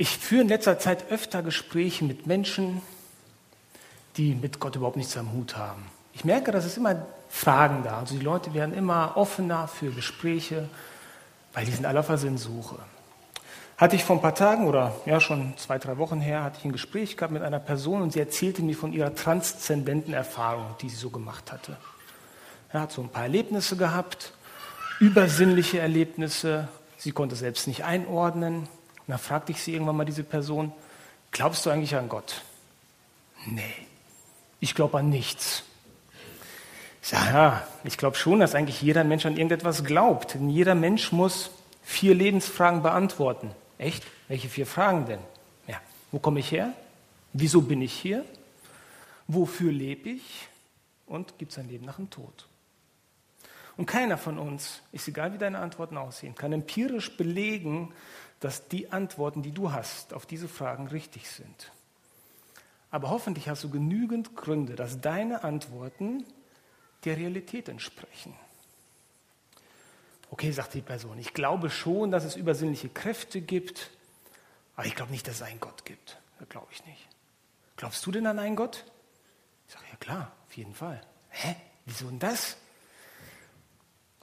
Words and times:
Ich 0.00 0.16
führe 0.16 0.42
in 0.42 0.48
letzter 0.48 0.78
Zeit 0.78 1.10
öfter 1.10 1.42
Gespräche 1.42 2.04
mit 2.04 2.28
Menschen, 2.28 2.82
die 4.16 4.36
mit 4.36 4.60
Gott 4.60 4.76
überhaupt 4.76 4.96
nichts 4.96 5.16
am 5.16 5.32
Hut 5.32 5.56
haben. 5.56 5.86
Ich 6.12 6.24
merke, 6.24 6.52
dass 6.52 6.64
es 6.64 6.76
immer 6.76 7.04
Fragen 7.28 7.82
da. 7.82 7.98
Also 7.98 8.14
die 8.16 8.24
Leute 8.24 8.54
werden 8.54 8.74
immer 8.74 9.16
offener 9.16 9.66
für 9.66 9.90
Gespräche, 9.90 10.68
weil 11.52 11.64
die 11.64 11.72
sind 11.72 11.84
alle 11.84 11.98
auf 11.98 12.06
der 12.06 12.16
Sinnsuche. 12.16 12.76
Hatte 13.76 13.96
ich 13.96 14.04
vor 14.04 14.14
ein 14.14 14.22
paar 14.22 14.36
Tagen 14.36 14.68
oder 14.68 14.94
ja 15.04 15.20
schon 15.20 15.54
zwei, 15.56 15.78
drei 15.78 15.98
Wochen 15.98 16.20
her, 16.20 16.44
hatte 16.44 16.58
ich 16.60 16.64
ein 16.64 16.72
Gespräch 16.72 17.16
gehabt 17.16 17.32
mit 17.32 17.42
einer 17.42 17.58
Person 17.58 18.00
und 18.00 18.12
sie 18.12 18.20
erzählte 18.20 18.62
mir 18.62 18.76
von 18.76 18.92
ihrer 18.92 19.16
transzendenten 19.16 20.14
Erfahrung, 20.14 20.76
die 20.80 20.90
sie 20.90 20.96
so 20.96 21.10
gemacht 21.10 21.50
hatte. 21.50 21.76
Er 22.72 22.82
hat 22.82 22.92
so 22.92 23.02
ein 23.02 23.08
paar 23.08 23.24
Erlebnisse 23.24 23.76
gehabt, 23.76 24.32
übersinnliche 25.00 25.80
Erlebnisse. 25.80 26.68
Sie 26.98 27.10
konnte 27.10 27.34
selbst 27.34 27.66
nicht 27.66 27.82
einordnen. 27.82 28.68
Und 29.08 29.12
dann 29.12 29.18
fragte 29.18 29.52
ich 29.52 29.62
sie 29.62 29.72
irgendwann 29.72 29.96
mal 29.96 30.04
diese 30.04 30.22
Person, 30.22 30.70
glaubst 31.30 31.64
du 31.64 31.70
eigentlich 31.70 31.96
an 31.96 32.10
Gott? 32.10 32.42
Nee, 33.46 33.62
ich 34.60 34.74
glaube 34.74 34.98
an 34.98 35.08
nichts. 35.08 35.62
Ich 37.00 37.08
sage, 37.08 37.32
ja, 37.32 37.66
ich 37.84 37.96
glaube 37.96 38.16
schon, 38.16 38.40
dass 38.40 38.54
eigentlich 38.54 38.82
jeder 38.82 39.04
Mensch 39.04 39.24
an 39.24 39.38
irgendetwas 39.38 39.82
glaubt. 39.82 40.34
Denn 40.34 40.50
jeder 40.50 40.74
Mensch 40.74 41.10
muss 41.10 41.50
vier 41.82 42.14
Lebensfragen 42.14 42.82
beantworten. 42.82 43.50
Echt? 43.78 44.04
Welche 44.28 44.50
vier 44.50 44.66
Fragen 44.66 45.06
denn? 45.06 45.20
Ja, 45.66 45.80
wo 46.12 46.18
komme 46.18 46.40
ich 46.40 46.52
her? 46.52 46.74
Wieso 47.32 47.62
bin 47.62 47.80
ich 47.80 47.94
hier? 47.94 48.26
Wofür 49.26 49.72
lebe 49.72 50.10
ich? 50.10 50.48
Und 51.06 51.38
gibt 51.38 51.52
es 51.52 51.58
ein 51.58 51.70
Leben 51.70 51.86
nach 51.86 51.96
dem 51.96 52.10
Tod? 52.10 52.47
Und 53.78 53.86
keiner 53.86 54.18
von 54.18 54.38
uns, 54.38 54.82
ist 54.90 55.06
egal 55.06 55.32
wie 55.32 55.38
deine 55.38 55.60
Antworten 55.60 55.96
aussehen, 55.96 56.34
kann 56.34 56.52
empirisch 56.52 57.16
belegen, 57.16 57.94
dass 58.40 58.66
die 58.66 58.90
Antworten, 58.90 59.42
die 59.42 59.52
du 59.52 59.72
hast, 59.72 60.12
auf 60.12 60.26
diese 60.26 60.48
Fragen 60.48 60.88
richtig 60.88 61.30
sind. 61.30 61.72
Aber 62.90 63.08
hoffentlich 63.08 63.48
hast 63.48 63.62
du 63.62 63.70
genügend 63.70 64.34
Gründe, 64.34 64.74
dass 64.74 65.00
deine 65.00 65.44
Antworten 65.44 66.24
der 67.04 67.16
Realität 67.16 67.68
entsprechen. 67.68 68.34
Okay, 70.30 70.50
sagt 70.50 70.74
die 70.74 70.82
Person, 70.82 71.16
ich 71.16 71.32
glaube 71.32 71.70
schon, 71.70 72.10
dass 72.10 72.24
es 72.24 72.34
übersinnliche 72.34 72.88
Kräfte 72.88 73.40
gibt, 73.40 73.92
aber 74.74 74.86
ich 74.86 74.96
glaube 74.96 75.12
nicht, 75.12 75.28
dass 75.28 75.36
es 75.36 75.42
einen 75.42 75.60
Gott 75.60 75.84
gibt. 75.84 76.18
Das 76.40 76.48
glaube 76.48 76.66
ich 76.72 76.84
nicht. 76.84 77.08
Glaubst 77.76 78.04
du 78.04 78.10
denn 78.10 78.26
an 78.26 78.40
einen 78.40 78.56
Gott? 78.56 78.84
Ich 79.68 79.74
sage, 79.74 79.84
ja 79.88 79.96
klar, 79.98 80.32
auf 80.48 80.56
jeden 80.56 80.74
Fall. 80.74 81.00
Hä? 81.30 81.54
Wieso 81.86 82.08
denn 82.08 82.18
das? 82.18 82.56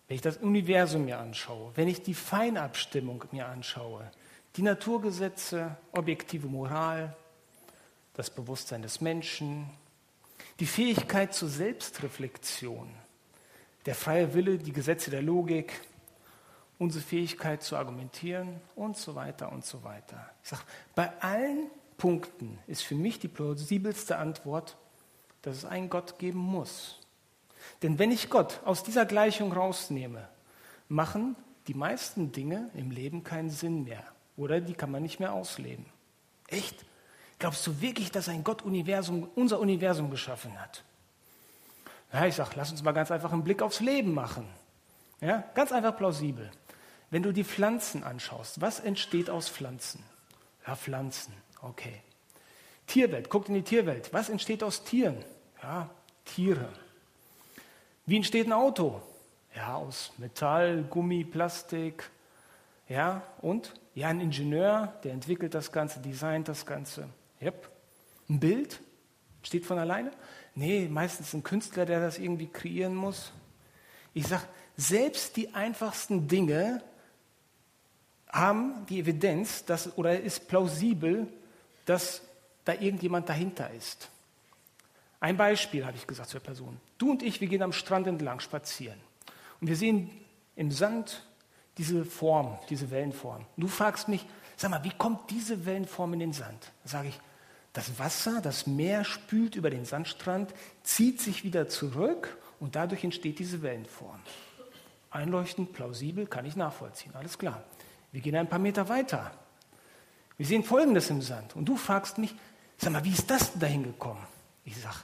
Wenn 0.08 0.16
ich 0.16 0.22
das 0.22 0.38
Universum 0.38 1.06
mir 1.06 1.18
anschaue, 1.18 1.72
wenn 1.76 1.88
ich 1.88 2.04
die 2.04 2.14
Feinabstimmung 2.14 3.26
mir 3.32 3.48
anschaue, 3.48 4.10
die 4.56 4.62
Naturgesetze, 4.62 5.76
objektive 5.92 6.48
Moral, 6.48 7.16
das 8.14 8.30
Bewusstsein 8.30 8.82
des 8.82 9.02
Menschen, 9.02 9.70
die 10.60 10.66
Fähigkeit 10.66 11.34
zur 11.34 11.50
Selbstreflexion, 11.50 12.90
der 13.86 13.96
freie 13.96 14.34
Wille, 14.34 14.58
die 14.58 14.72
Gesetze 14.72 15.12
der 15.12 15.22
Logik, 15.22 15.82
unsere 16.78 17.04
Fähigkeit 17.04 17.64
zu 17.64 17.76
argumentieren 17.76 18.60
und 18.76 18.98
so 18.98 19.16
weiter 19.16 19.52
und 19.52 19.66
so 19.66 19.84
weiter. 19.84 20.30
Ich 20.44 20.50
sage, 20.50 20.64
bei 20.94 21.12
allen 21.22 21.70
Punkten 21.98 22.60
ist 22.68 22.84
für 22.84 22.96
mich 22.96 23.20
die 23.20 23.28
plausibelste 23.28 24.18
Antwort, 24.18 24.78
dass 25.42 25.58
es 25.58 25.66
einen 25.66 25.90
Gott 25.90 26.20
geben 26.20 26.40
muss. 26.40 27.00
Denn 27.82 28.00
wenn 28.00 28.12
ich 28.12 28.30
Gott 28.30 28.60
aus 28.66 28.84
dieser 28.84 29.06
Gleichung 29.06 29.52
rausnehme, 29.52 30.28
machen 30.88 31.36
die 31.68 31.74
meisten 31.74 32.32
Dinge 32.32 32.70
im 32.74 32.92
Leben 32.92 33.24
keinen 33.24 33.50
Sinn 33.50 33.84
mehr 33.84 34.04
oder 34.38 34.62
die 34.62 34.74
kann 34.74 34.92
man 34.92 35.02
nicht 35.02 35.20
mehr 35.20 35.34
ausleben. 35.34 35.86
Echt? 36.48 36.86
Glaubst 37.40 37.66
du 37.68 37.82
wirklich, 37.82 38.12
dass 38.12 38.30
ein 38.30 38.44
Gott 38.44 38.62
Universum, 38.62 39.30
unser 39.36 39.60
Universum 39.60 40.10
geschaffen 40.10 40.60
hat? 40.60 40.84
Ja, 42.14 42.26
ich 42.26 42.36
sage, 42.36 42.52
lass 42.56 42.72
uns 42.72 42.84
mal 42.84 42.92
ganz 42.92 43.12
einfach 43.12 43.34
einen 43.34 43.44
Blick 43.44 43.62
aufs 43.62 43.82
Leben 43.82 44.14
machen. 44.14 44.48
Ja, 45.22 45.44
ganz 45.54 45.72
einfach 45.72 45.98
plausibel. 45.98 46.50
Wenn 47.10 47.24
du 47.24 47.32
die 47.32 47.44
Pflanzen 47.44 48.04
anschaust, 48.04 48.62
was 48.62 48.80
entsteht 48.80 49.30
aus 49.30 49.50
Pflanzen? 49.50 50.04
Ja, 50.66 50.76
Pflanzen, 50.76 51.34
okay. 51.62 52.02
Tierwelt, 52.88 53.30
guckt 53.30 53.50
in 53.50 53.56
die 53.56 53.64
Tierwelt. 53.64 54.14
Was 54.14 54.30
entsteht 54.30 54.64
aus 54.64 54.84
Tieren? 54.84 55.24
Ja, 55.62 55.90
Tiere. 56.26 56.70
Wie 58.06 58.18
entsteht 58.18 58.48
ein 58.48 58.54
Auto? 58.54 59.02
Ja, 59.56 59.76
aus 59.76 60.12
Metall, 60.18 60.84
Gummi, 60.84 61.24
Plastik. 61.24 62.10
Ja, 62.88 63.24
und? 63.42 63.74
Ja, 63.96 64.10
ein 64.10 64.20
Ingenieur, 64.20 64.94
der 65.04 65.14
entwickelt 65.14 65.54
das 65.54 65.72
Ganze, 65.72 66.00
designt 66.00 66.48
das 66.48 66.66
Ganze. 66.66 67.10
Yep. 67.42 67.70
Ein 68.30 68.40
Bild? 68.40 68.80
Steht 69.42 69.66
von 69.66 69.80
alleine? 69.80 70.12
Nee, 70.54 70.88
meistens 70.90 71.34
ein 71.34 71.44
Künstler, 71.44 71.86
der 71.86 72.00
das 72.00 72.20
irgendwie 72.20 72.48
kreieren 72.48 72.96
muss. 72.96 73.32
Ich 74.14 74.28
sage, 74.28 74.44
selbst 74.78 75.36
die 75.38 75.54
einfachsten 75.54 76.28
Dinge 76.28 76.84
haben 78.30 78.86
die 78.88 79.00
Evidenz 79.00 79.66
dass, 79.66 79.98
oder 79.98 80.20
ist 80.20 80.48
plausibel, 80.48 81.28
dass 81.86 82.22
da 82.66 82.74
irgendjemand 82.74 83.30
dahinter 83.30 83.72
ist. 83.72 84.10
Ein 85.20 85.38
Beispiel 85.38 85.86
habe 85.86 85.98
ich 85.98 86.06
gesagt 86.06 86.30
zur 86.30 86.42
Person. 86.42 86.80
Du 86.98 87.12
und 87.12 87.24
ich, 87.24 87.42
wir 87.42 87.48
gehen 87.48 87.62
am 87.62 87.74
Strand 87.74 88.08
entlang 88.08 88.40
spazieren. 88.40 89.00
Und 89.60 89.68
wir 89.68 89.76
sehen 89.76 90.10
im 90.56 90.72
Sand 90.72 91.26
diese 91.78 92.06
Form, 92.06 92.58
diese 92.70 92.92
Wellenform. 92.92 93.46
Du 93.58 93.68
fragst 93.68 94.08
mich, 94.08 94.26
sag 94.56 94.72
mal, 94.72 94.84
wie 94.84 94.92
kommt 94.92 95.30
diese 95.30 95.66
Wellenform 95.66 96.14
in 96.14 96.20
den 96.20 96.34
Sand? 96.34 96.72
Da 96.84 96.90
sage 96.90 97.10
ich, 97.10 97.20
das 97.74 98.00
Wasser, 98.00 98.40
das 98.42 98.68
Meer 98.68 99.04
spült 99.04 99.56
über 99.56 99.70
den 99.70 99.84
Sandstrand, 99.84 100.54
zieht 100.84 101.20
sich 101.20 101.44
wieder 101.44 101.68
zurück 101.68 102.38
und 102.62 102.76
dadurch 102.76 103.04
entsteht 103.04 103.40
diese 103.40 103.62
Wellenform. 103.62 104.20
Einleuchtend, 105.12 105.74
plausibel, 105.74 106.26
kann 106.26 106.46
ich 106.46 106.56
nachvollziehen, 106.56 107.14
alles 107.16 107.38
klar. 107.38 107.64
Wir 108.14 108.22
gehen 108.22 108.36
ein 108.36 108.48
paar 108.48 108.60
Meter 108.60 108.88
weiter. 108.88 109.32
Wir 110.38 110.46
sehen 110.46 110.64
Folgendes 110.64 111.10
im 111.10 111.22
Sand. 111.22 111.56
Und 111.56 111.66
du 111.66 111.76
fragst 111.76 112.18
mich, 112.18 112.34
sag 112.78 112.94
mal, 112.94 113.04
wie 113.04 113.12
ist 113.12 113.30
das 113.30 113.52
denn 113.52 113.62
dahin 113.62 113.84
gekommen? 113.84 114.26
Ich 114.64 114.78
sage, 114.80 114.96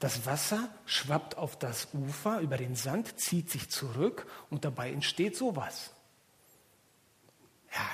das 0.00 0.24
Wasser 0.26 0.68
schwappt 0.86 1.36
auf 1.36 1.58
das 1.58 1.88
Ufer 1.92 2.40
über 2.40 2.56
den 2.56 2.74
Sand, 2.74 3.20
zieht 3.20 3.50
sich 3.50 3.68
zurück 3.68 4.26
und 4.48 4.64
dabei 4.64 4.90
entsteht 4.90 5.36
sowas. 5.36 5.90
Ja, 7.72 7.86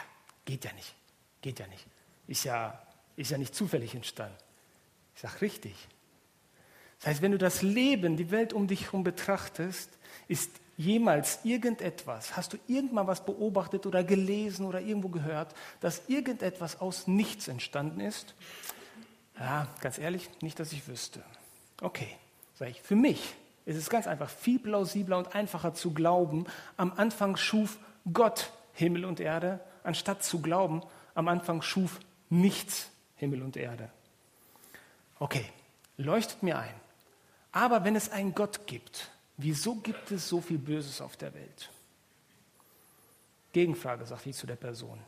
geht 0.45 0.65
ja 0.65 0.73
nicht. 0.73 0.95
Geht 1.43 1.59
ja 1.59 1.67
nicht. 1.67 1.85
Ist 2.29 2.45
ja, 2.45 2.81
ist 3.17 3.33
ja 3.33 3.39
nicht 3.39 3.55
zufällig 3.55 3.95
entstanden. 3.95 4.37
Ich 5.17 5.21
sage 5.21 5.41
richtig. 5.41 5.75
Das 7.01 7.09
heißt, 7.09 7.23
wenn 7.23 7.33
du 7.33 7.39
das 7.39 7.63
Leben, 7.63 8.17
die 8.17 8.31
Welt 8.31 8.53
um 8.53 8.69
dich 8.69 8.85
herum 8.85 9.03
betrachtest, 9.03 9.91
ist 10.29 10.51
jemals 10.77 11.41
irgendetwas, 11.45 12.37
hast 12.37 12.53
du 12.53 12.59
irgendwann 12.69 13.07
was 13.07 13.25
beobachtet 13.25 13.85
oder 13.85 14.05
gelesen 14.05 14.67
oder 14.67 14.81
irgendwo 14.81 15.09
gehört, 15.09 15.55
dass 15.81 16.03
irgendetwas 16.09 16.81
aus 16.81 17.07
nichts 17.07 17.49
entstanden 17.49 18.01
ist? 18.01 18.35
Ja, 19.39 19.69
ganz 19.81 19.99
ehrlich, 19.99 20.31
nicht, 20.41 20.61
dass 20.61 20.73
ich 20.73 20.87
wüsste. 20.87 21.25
Okay, 21.81 22.09
sage 22.55 22.71
ich, 22.71 22.83
für 22.83 22.97
mich 22.97 23.35
ist 23.67 23.77
es 23.77 23.91
ganz 23.91 24.07
einfach 24.07 24.31
viel 24.31 24.59
plausibler 24.59 25.19
und 25.19 25.35
einfacher 25.35 25.75
zu 25.75 25.93
glauben, 25.93 26.47
am 26.77 26.93
Anfang 26.97 27.37
schuf 27.37 27.79
Gott 28.13 28.51
Himmel 28.73 29.05
und 29.05 29.21
Erde, 29.21 29.61
anstatt 29.83 30.23
zu 30.23 30.41
glauben, 30.41 30.83
am 31.15 31.29
Anfang 31.29 31.63
schuf 31.63 32.01
nichts 32.31 32.91
Himmel 33.17 33.43
und 33.43 33.57
Erde. 33.57 33.91
Okay, 35.19 35.45
leuchtet 35.97 36.43
mir 36.43 36.59
ein. 36.59 36.75
Aber 37.53 37.85
wenn 37.85 37.97
es 37.97 38.11
einen 38.11 38.35
Gott 38.35 38.67
gibt, 38.67 39.11
wieso 39.37 39.77
gibt 39.77 40.11
es 40.11 40.29
so 40.29 40.41
viel 40.41 40.59
Böses 40.59 41.01
auf 41.01 41.17
der 41.17 41.35
Welt? 41.35 41.71
Gegenfrage, 43.53 44.05
sagte 44.05 44.29
ich 44.29 44.37
zu 44.37 44.47
der 44.47 44.57
Person. 44.57 44.99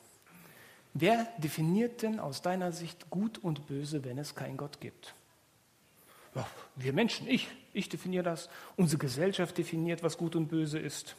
Wer 0.94 1.28
definiert 1.36 2.02
denn 2.02 2.18
aus 2.18 2.40
deiner 2.40 2.72
Sicht 2.72 3.10
gut 3.10 3.38
und 3.38 3.66
böse, 3.66 4.04
wenn 4.04 4.16
es 4.16 4.34
keinen 4.34 4.56
Gott 4.56 4.80
gibt? 4.80 5.14
Wir 6.76 6.92
Menschen, 6.92 7.28
ich, 7.28 7.48
ich 7.72 7.88
definiere 7.88 8.22
das. 8.22 8.48
Unsere 8.76 8.98
Gesellschaft 8.98 9.58
definiert, 9.58 10.02
was 10.02 10.16
gut 10.16 10.36
und 10.36 10.48
böse 10.48 10.78
ist. 10.78 11.16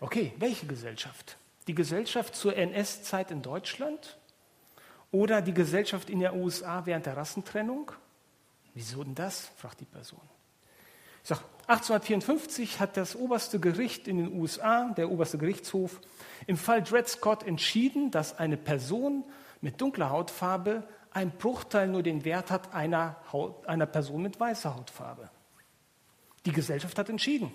Okay, 0.00 0.32
welche 0.38 0.66
Gesellschaft? 0.66 1.36
Die 1.68 1.74
Gesellschaft 1.74 2.34
zur 2.34 2.56
NS-Zeit 2.56 3.30
in 3.30 3.42
Deutschland 3.42 4.18
oder 5.12 5.42
die 5.42 5.54
Gesellschaft 5.54 6.10
in 6.10 6.18
der 6.18 6.34
USA 6.34 6.86
während 6.86 7.06
der 7.06 7.16
Rassentrennung? 7.16 7.92
Wieso 8.74 9.04
denn 9.04 9.14
das? 9.14 9.50
fragt 9.56 9.80
die 9.80 9.84
Person. 9.84 10.20
Ich 11.22 11.28
sage, 11.28 11.42
1854 11.68 12.80
hat 12.80 12.96
das 12.96 13.14
oberste 13.14 13.60
Gericht 13.60 14.08
in 14.08 14.16
den 14.16 14.32
USA, 14.40 14.92
der 14.96 15.10
oberste 15.10 15.38
Gerichtshof, 15.38 16.00
im 16.48 16.56
Fall 16.56 16.82
Dred 16.82 17.08
Scott 17.08 17.44
entschieden, 17.44 18.10
dass 18.10 18.36
eine 18.38 18.56
Person 18.56 19.24
mit 19.60 19.80
dunkler 19.80 20.10
Hautfarbe 20.10 20.82
ein 21.14 21.30
Bruchteil 21.30 21.88
nur 21.88 22.02
den 22.02 22.24
Wert 22.24 22.50
hat 22.50 22.74
einer, 22.74 23.16
Haut, 23.32 23.66
einer 23.66 23.86
Person 23.86 24.22
mit 24.22 24.38
weißer 24.40 24.74
Hautfarbe. 24.74 25.30
Die 26.44 26.52
Gesellschaft 26.52 26.98
hat 26.98 27.08
entschieden. 27.08 27.52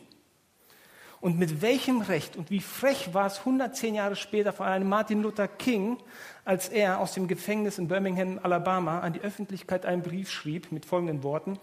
Und 1.19 1.39
mit 1.39 1.61
welchem 1.61 2.01
Recht 2.01 2.35
und 2.35 2.51
wie 2.51 2.59
frech 2.59 3.13
war 3.13 3.25
es 3.25 3.39
110 3.39 3.95
Jahre 3.95 4.15
später 4.15 4.53
von 4.53 4.67
einem 4.67 4.87
Martin 4.87 5.23
Luther 5.23 5.47
King, 5.47 5.97
als 6.45 6.69
er 6.69 6.99
aus 6.99 7.13
dem 7.13 7.27
Gefängnis 7.27 7.79
in 7.79 7.87
Birmingham, 7.87 8.39
Alabama, 8.43 8.99
an 8.99 9.13
die 9.13 9.21
Öffentlichkeit 9.21 9.85
einen 9.85 10.03
Brief 10.03 10.29
schrieb 10.29 10.71
mit 10.71 10.85
folgenden 10.85 11.23
Worten. 11.23 11.59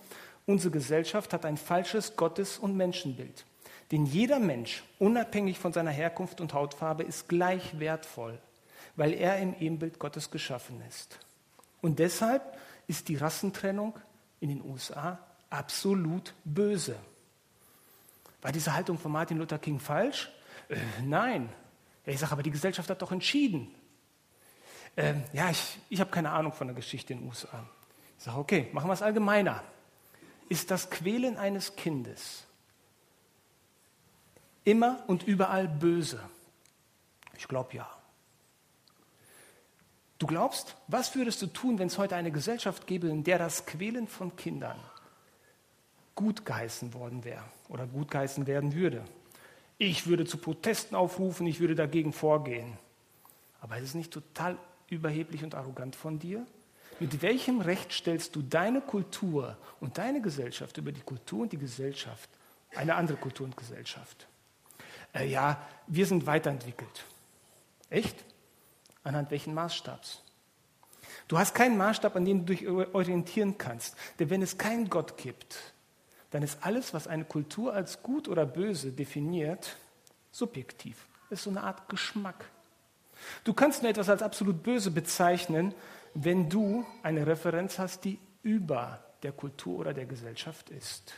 Unsere 0.46 0.72
Gesellschaft 0.72 1.32
hat 1.32 1.44
ein 1.44 1.56
falsches 1.56 2.16
Gottes- 2.16 2.58
und 2.58 2.76
Menschenbild. 2.76 3.46
Denn 3.92 4.06
jeder 4.06 4.40
Mensch, 4.40 4.82
unabhängig 4.98 5.58
von 5.58 5.72
seiner 5.72 5.92
Herkunft 5.92 6.40
und 6.40 6.52
Hautfarbe, 6.52 7.04
ist 7.04 7.28
gleich 7.28 7.78
wertvoll, 7.78 8.38
weil 8.96 9.12
er 9.12 9.38
im 9.38 9.54
Ebenbild 9.60 10.00
Gottes 10.00 10.32
geschaffen 10.32 10.82
ist. 10.88 11.20
Und 11.84 11.98
deshalb 11.98 12.56
ist 12.86 13.08
die 13.08 13.16
Rassentrennung 13.16 13.98
in 14.40 14.48
den 14.48 14.64
USA 14.64 15.18
absolut 15.50 16.32
böse. 16.42 16.96
War 18.40 18.52
diese 18.52 18.72
Haltung 18.72 18.98
von 18.98 19.12
Martin 19.12 19.36
Luther 19.36 19.58
King 19.58 19.78
falsch? 19.78 20.32
Äh, 20.70 20.78
nein. 21.02 21.50
Ja, 22.06 22.14
ich 22.14 22.18
sage, 22.18 22.32
aber 22.32 22.42
die 22.42 22.50
Gesellschaft 22.50 22.88
hat 22.88 23.02
doch 23.02 23.12
entschieden. 23.12 23.68
Ähm, 24.96 25.24
ja, 25.34 25.50
ich, 25.50 25.78
ich 25.90 26.00
habe 26.00 26.10
keine 26.10 26.30
Ahnung 26.30 26.54
von 26.54 26.68
der 26.68 26.74
Geschichte 26.74 27.12
in 27.12 27.18
den 27.18 27.28
USA. 27.28 27.68
Ich 28.16 28.24
sage, 28.24 28.38
okay, 28.38 28.70
machen 28.72 28.88
wir 28.88 28.94
es 28.94 29.02
allgemeiner. 29.02 29.62
Ist 30.48 30.70
das 30.70 30.88
Quälen 30.88 31.36
eines 31.36 31.76
Kindes 31.76 32.46
immer 34.64 35.04
und 35.06 35.24
überall 35.24 35.68
böse? 35.68 36.18
Ich 37.36 37.46
glaube 37.46 37.76
ja. 37.76 37.94
Du 40.24 40.28
glaubst, 40.28 40.74
was 40.88 41.14
würdest 41.14 41.42
du 41.42 41.46
tun, 41.48 41.78
wenn 41.78 41.88
es 41.88 41.98
heute 41.98 42.16
eine 42.16 42.32
Gesellschaft 42.32 42.86
gäbe, 42.86 43.08
in 43.08 43.24
der 43.24 43.36
das 43.36 43.66
Quälen 43.66 44.08
von 44.08 44.34
Kindern 44.36 44.80
gut 46.14 46.46
geheißen 46.46 46.94
worden 46.94 47.24
wäre 47.24 47.44
oder 47.68 47.86
gut 47.86 48.10
geheißen 48.10 48.46
werden 48.46 48.72
würde? 48.72 49.04
Ich 49.76 50.06
würde 50.06 50.24
zu 50.24 50.38
Protesten 50.38 50.94
aufrufen, 50.94 51.46
ich 51.46 51.60
würde 51.60 51.74
dagegen 51.74 52.14
vorgehen. 52.14 52.78
Aber 53.60 53.76
ist 53.76 53.84
es 53.84 53.94
nicht 53.94 54.14
total 54.14 54.56
überheblich 54.88 55.44
und 55.44 55.54
arrogant 55.54 55.94
von 55.94 56.18
dir? 56.18 56.46
Mit 57.00 57.20
welchem 57.20 57.60
Recht 57.60 57.92
stellst 57.92 58.34
du 58.34 58.40
deine 58.40 58.80
Kultur 58.80 59.58
und 59.78 59.98
deine 59.98 60.22
Gesellschaft 60.22 60.78
über 60.78 60.92
die 60.92 61.02
Kultur 61.02 61.42
und 61.42 61.52
die 61.52 61.58
Gesellschaft, 61.58 62.30
eine 62.74 62.94
andere 62.94 63.18
Kultur 63.18 63.44
und 63.44 63.58
Gesellschaft? 63.58 64.26
Äh, 65.12 65.28
ja, 65.28 65.60
wir 65.86 66.06
sind 66.06 66.24
weiterentwickelt. 66.24 67.04
Echt? 67.90 68.24
Anhand 69.04 69.30
welchen 69.30 69.54
Maßstabs? 69.54 70.22
Du 71.28 71.38
hast 71.38 71.54
keinen 71.54 71.76
Maßstab, 71.76 72.16
an 72.16 72.24
dem 72.24 72.44
du 72.44 72.54
dich 72.54 72.66
orientieren 72.68 73.56
kannst. 73.56 73.96
Denn 74.18 74.30
wenn 74.30 74.42
es 74.42 74.58
keinen 74.58 74.90
Gott 74.90 75.16
gibt, 75.16 75.56
dann 76.30 76.42
ist 76.42 76.58
alles, 76.62 76.92
was 76.92 77.06
eine 77.06 77.24
Kultur 77.24 77.72
als 77.72 78.02
gut 78.02 78.28
oder 78.28 78.44
böse 78.44 78.90
definiert, 78.90 79.76
subjektiv. 80.32 81.06
Das 81.30 81.38
ist 81.38 81.44
so 81.44 81.50
eine 81.50 81.62
Art 81.62 81.88
Geschmack. 81.88 82.46
Du 83.44 83.54
kannst 83.54 83.82
nur 83.82 83.90
etwas 83.90 84.08
als 84.08 84.22
absolut 84.22 84.62
böse 84.62 84.90
bezeichnen, 84.90 85.74
wenn 86.14 86.48
du 86.48 86.84
eine 87.02 87.26
Referenz 87.26 87.78
hast, 87.78 88.04
die 88.04 88.18
über 88.42 89.04
der 89.22 89.32
Kultur 89.32 89.78
oder 89.78 89.94
der 89.94 90.06
Gesellschaft 90.06 90.70
ist. 90.70 91.14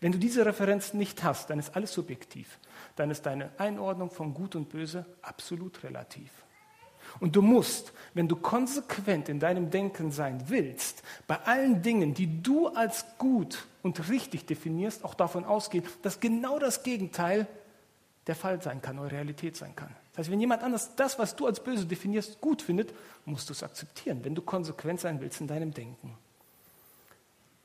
Wenn 0.00 0.12
du 0.12 0.18
diese 0.18 0.44
Referenz 0.44 0.92
nicht 0.94 1.24
hast, 1.24 1.50
dann 1.50 1.58
ist 1.58 1.74
alles 1.74 1.92
subjektiv. 1.92 2.58
Dann 2.96 3.10
ist 3.10 3.26
deine 3.26 3.50
Einordnung 3.58 4.10
von 4.10 4.34
Gut 4.34 4.54
und 4.54 4.68
Böse 4.68 5.06
absolut 5.22 5.82
relativ. 5.82 6.30
Und 7.20 7.36
du 7.36 7.42
musst, 7.42 7.92
wenn 8.14 8.28
du 8.28 8.36
konsequent 8.36 9.28
in 9.28 9.40
deinem 9.40 9.70
Denken 9.70 10.10
sein 10.10 10.44
willst, 10.48 11.02
bei 11.26 11.36
allen 11.36 11.82
Dingen, 11.82 12.14
die 12.14 12.42
du 12.42 12.68
als 12.68 13.04
gut 13.18 13.66
und 13.82 14.08
richtig 14.08 14.46
definierst, 14.46 15.04
auch 15.04 15.14
davon 15.14 15.44
ausgehen, 15.44 15.84
dass 16.02 16.20
genau 16.20 16.58
das 16.58 16.82
Gegenteil 16.82 17.46
der 18.26 18.34
Fall 18.34 18.60
sein 18.62 18.82
kann 18.82 18.98
oder 18.98 19.12
Realität 19.12 19.56
sein 19.56 19.74
kann. 19.74 19.94
Das 20.12 20.24
heißt, 20.24 20.30
wenn 20.30 20.40
jemand 20.40 20.62
anders 20.62 20.94
das, 20.96 21.18
was 21.18 21.36
du 21.36 21.46
als 21.46 21.62
böse 21.62 21.86
definierst, 21.86 22.40
gut 22.40 22.60
findet, 22.60 22.92
musst 23.24 23.48
du 23.48 23.52
es 23.52 23.62
akzeptieren, 23.62 24.24
wenn 24.24 24.34
du 24.34 24.42
konsequent 24.42 25.00
sein 25.00 25.20
willst 25.20 25.40
in 25.40 25.46
deinem 25.46 25.72
Denken. 25.72 26.16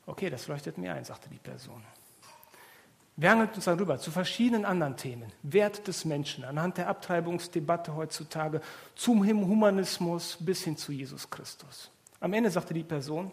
Okay, 0.06 0.30
das 0.30 0.46
leuchtet 0.48 0.78
mir 0.78 0.94
ein, 0.94 1.04
sagte 1.04 1.28
die 1.28 1.38
Person. 1.38 1.82
Wir 3.16 3.30
hangeln 3.30 3.50
uns 3.54 3.64
darüber 3.64 3.98
zu 3.98 4.10
verschiedenen 4.10 4.64
anderen 4.64 4.96
Themen. 4.96 5.32
Wert 5.42 5.86
des 5.86 6.04
Menschen 6.04 6.44
anhand 6.44 6.78
der 6.78 6.88
Abtreibungsdebatte 6.88 7.94
heutzutage 7.94 8.60
zum 8.96 9.24
Humanismus 9.24 10.36
bis 10.40 10.64
hin 10.64 10.76
zu 10.76 10.90
Jesus 10.90 11.30
Christus. 11.30 11.90
Am 12.18 12.32
Ende 12.32 12.50
sagte 12.50 12.74
die 12.74 12.82
Person, 12.82 13.30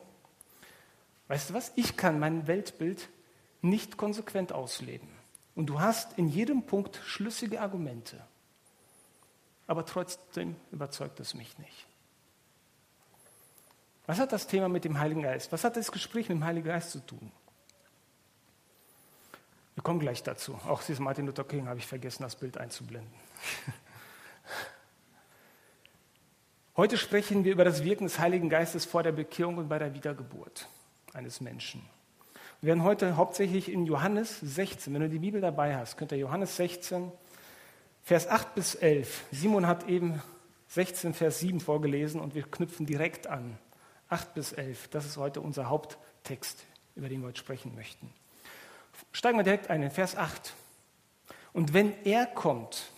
weißt 1.29 1.49
du 1.49 1.53
was, 1.55 1.71
ich 1.75 1.97
kann 1.97 2.19
mein 2.19 2.45
Weltbild 2.45 3.09
nicht 3.61 3.97
konsequent 3.97 4.53
ausleben. 4.53 5.09
Und 5.55 5.65
du 5.65 5.79
hast 5.79 6.17
in 6.17 6.27
jedem 6.27 6.63
Punkt 6.63 6.99
schlüssige 7.03 7.59
Argumente. 7.59 8.21
Aber 9.65 9.85
trotzdem 9.85 10.55
überzeugt 10.71 11.19
es 11.19 11.33
mich 11.33 11.57
nicht. 11.57 11.87
Was 14.05 14.19
hat 14.19 14.31
das 14.31 14.45
Thema 14.45 14.69
mit 14.69 14.83
dem 14.83 14.99
Heiligen 14.99 15.23
Geist? 15.23 15.51
Was 15.51 15.63
hat 15.63 15.75
das 15.75 15.91
Gespräch 15.91 16.29
mit 16.29 16.37
dem 16.37 16.43
Heiligen 16.43 16.67
Geist 16.67 16.91
zu 16.91 16.99
tun? 16.99 17.31
Wir 19.81 19.83
kommen 19.83 19.99
gleich 19.99 20.21
dazu. 20.21 20.59
Auch 20.67 20.83
dieses 20.83 20.99
Martin 20.99 21.25
Luther 21.25 21.43
King 21.43 21.67
habe 21.67 21.79
ich 21.79 21.87
vergessen, 21.87 22.21
das 22.21 22.35
Bild 22.35 22.55
einzublenden. 22.55 23.11
Heute 26.77 26.99
sprechen 26.99 27.45
wir 27.45 27.51
über 27.51 27.65
das 27.65 27.83
Wirken 27.83 28.03
des 28.03 28.19
Heiligen 28.19 28.47
Geistes 28.47 28.85
vor 28.85 29.01
der 29.01 29.11
Bekehrung 29.11 29.57
und 29.57 29.69
bei 29.69 29.79
der 29.79 29.95
Wiedergeburt 29.95 30.67
eines 31.13 31.41
Menschen. 31.41 31.81
Wir 32.61 32.67
werden 32.67 32.83
heute 32.83 33.17
hauptsächlich 33.17 33.71
in 33.71 33.87
Johannes 33.87 34.39
16, 34.41 34.93
wenn 34.93 35.01
du 35.01 35.09
die 35.09 35.17
Bibel 35.17 35.41
dabei 35.41 35.75
hast, 35.75 35.97
könnt 35.97 36.11
ihr 36.11 36.19
Johannes 36.19 36.55
16, 36.57 37.11
Vers 38.03 38.27
8 38.27 38.53
bis 38.53 38.75
11. 38.75 39.23
Simon 39.31 39.65
hat 39.65 39.87
eben 39.87 40.21
16, 40.67 41.15
Vers 41.15 41.39
7 41.39 41.59
vorgelesen 41.59 42.21
und 42.21 42.35
wir 42.35 42.43
knüpfen 42.43 42.85
direkt 42.85 43.25
an. 43.25 43.57
8 44.09 44.35
bis 44.35 44.53
11, 44.53 44.89
das 44.89 45.07
ist 45.07 45.17
heute 45.17 45.41
unser 45.41 45.69
Haupttext, 45.69 46.67
über 46.93 47.09
den 47.09 47.21
wir 47.21 47.29
heute 47.29 47.39
sprechen 47.39 47.73
möchten. 47.73 48.13
Steigen 49.11 49.37
wir 49.37 49.43
direkt 49.43 49.69
ein 49.69 49.83
in 49.83 49.91
Vers 49.91 50.15
8. 50.15 50.53
Und 51.53 51.73
wenn 51.73 51.93
er 52.05 52.25
kommt, 52.25 52.91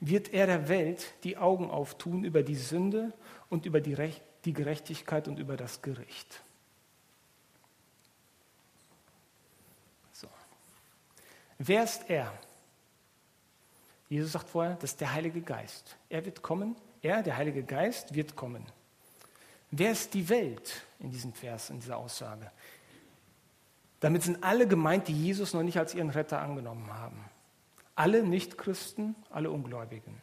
wird 0.00 0.32
er 0.32 0.46
der 0.46 0.68
Welt 0.68 1.14
die 1.24 1.36
Augen 1.36 1.70
auftun 1.70 2.24
über 2.24 2.42
die 2.42 2.54
Sünde 2.54 3.12
und 3.48 3.66
über 3.66 3.80
die, 3.80 3.94
Recht, 3.94 4.22
die 4.44 4.52
Gerechtigkeit 4.52 5.28
und 5.28 5.38
über 5.38 5.56
das 5.56 5.82
Gericht. 5.82 6.42
So. 10.12 10.28
Wer 11.58 11.84
ist 11.84 12.08
er? 12.08 12.32
Jesus 14.08 14.32
sagt 14.32 14.48
vorher, 14.48 14.74
das 14.74 14.92
ist 14.92 15.00
der 15.00 15.12
Heilige 15.12 15.40
Geist. 15.40 15.96
Er 16.08 16.24
wird 16.24 16.42
kommen, 16.42 16.76
er, 17.02 17.22
der 17.22 17.36
Heilige 17.36 17.62
Geist, 17.62 18.14
wird 18.14 18.36
kommen. 18.36 18.64
Wer 19.70 19.92
ist 19.92 20.14
die 20.14 20.28
Welt 20.28 20.82
in 21.00 21.10
diesem 21.10 21.32
Vers, 21.32 21.70
in 21.70 21.80
dieser 21.80 21.96
Aussage? 21.96 22.50
Damit 24.00 24.22
sind 24.22 24.44
alle 24.44 24.66
gemeint, 24.66 25.08
die 25.08 25.12
Jesus 25.12 25.54
noch 25.54 25.62
nicht 25.62 25.78
als 25.78 25.94
ihren 25.94 26.10
Retter 26.10 26.40
angenommen 26.40 26.92
haben. 26.92 27.24
Alle 27.94 28.22
Nichtchristen, 28.22 29.14
alle 29.30 29.50
Ungläubigen. 29.50 30.20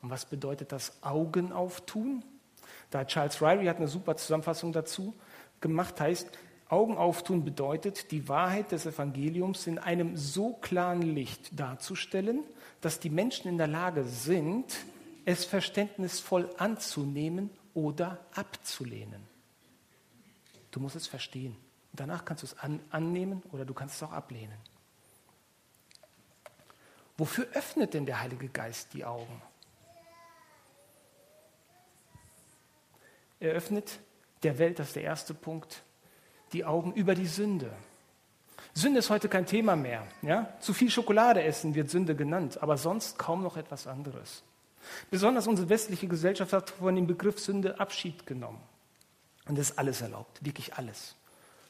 Und 0.00 0.10
was 0.10 0.26
bedeutet 0.26 0.70
das 0.70 1.02
Augen 1.02 1.52
auftun? 1.52 2.24
Da 2.90 3.04
Charles 3.04 3.42
Ryrie 3.42 3.68
hat 3.68 3.78
eine 3.78 3.88
super 3.88 4.16
Zusammenfassung 4.16 4.72
dazu 4.72 5.14
gemacht, 5.60 6.00
heißt, 6.00 6.30
Augen 6.68 6.96
auftun 6.96 7.44
bedeutet, 7.44 8.10
die 8.10 8.28
Wahrheit 8.28 8.72
des 8.72 8.86
Evangeliums 8.86 9.66
in 9.66 9.78
einem 9.78 10.16
so 10.16 10.54
klaren 10.54 11.02
Licht 11.02 11.58
darzustellen, 11.58 12.42
dass 12.80 13.00
die 13.00 13.10
Menschen 13.10 13.48
in 13.48 13.58
der 13.58 13.66
Lage 13.66 14.04
sind, 14.04 14.76
es 15.24 15.44
verständnisvoll 15.44 16.50
anzunehmen 16.58 17.50
oder 17.74 18.18
abzulehnen. 18.34 19.22
Du 20.70 20.80
musst 20.80 20.96
es 20.96 21.06
verstehen. 21.06 21.56
Danach 21.94 22.24
kannst 22.24 22.42
du 22.42 22.46
es 22.46 22.58
an, 22.58 22.80
annehmen 22.90 23.42
oder 23.52 23.64
du 23.64 23.72
kannst 23.72 23.96
es 23.96 24.02
auch 24.02 24.12
ablehnen. 24.12 24.58
Wofür 27.16 27.46
öffnet 27.54 27.94
denn 27.94 28.06
der 28.06 28.20
Heilige 28.20 28.48
Geist 28.48 28.92
die 28.92 29.04
Augen? 29.04 29.40
Er 33.38 33.52
öffnet 33.52 34.00
der 34.42 34.58
Welt, 34.58 34.78
das 34.78 34.88
ist 34.88 34.96
der 34.96 35.04
erste 35.04 35.34
Punkt, 35.34 35.82
die 36.52 36.64
Augen 36.64 36.92
über 36.94 37.14
die 37.14 37.26
Sünde. 37.26 37.72
Sünde 38.72 38.98
ist 38.98 39.10
heute 39.10 39.28
kein 39.28 39.46
Thema 39.46 39.76
mehr. 39.76 40.04
Ja? 40.22 40.52
Zu 40.58 40.74
viel 40.74 40.90
Schokolade 40.90 41.42
essen 41.44 41.76
wird 41.76 41.90
Sünde 41.90 42.16
genannt, 42.16 42.60
aber 42.60 42.76
sonst 42.76 43.18
kaum 43.18 43.42
noch 43.42 43.56
etwas 43.56 43.86
anderes. 43.86 44.42
Besonders 45.10 45.46
unsere 45.46 45.68
westliche 45.68 46.08
Gesellschaft 46.08 46.52
hat 46.52 46.70
von 46.70 46.96
dem 46.96 47.06
Begriff 47.06 47.38
Sünde 47.38 47.78
Abschied 47.78 48.26
genommen. 48.26 48.60
Und 49.46 49.58
es 49.58 49.70
ist 49.70 49.78
alles 49.78 50.00
erlaubt, 50.00 50.44
wirklich 50.44 50.74
alles. 50.74 51.14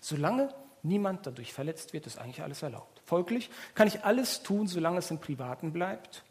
Solange 0.04 0.54
niemand 0.82 1.26
dadurch 1.26 1.54
verletzt 1.54 1.94
wird, 1.94 2.06
ist 2.06 2.18
eigentlich 2.18 2.42
alles 2.42 2.62
erlaubt. 2.62 3.00
Folglich 3.06 3.48
kann 3.74 3.88
ich 3.88 4.04
alles 4.04 4.42
tun, 4.42 4.66
solange 4.66 4.98
es 4.98 5.10
im 5.10 5.18
Privaten 5.18 5.72
bleibt 5.72 6.24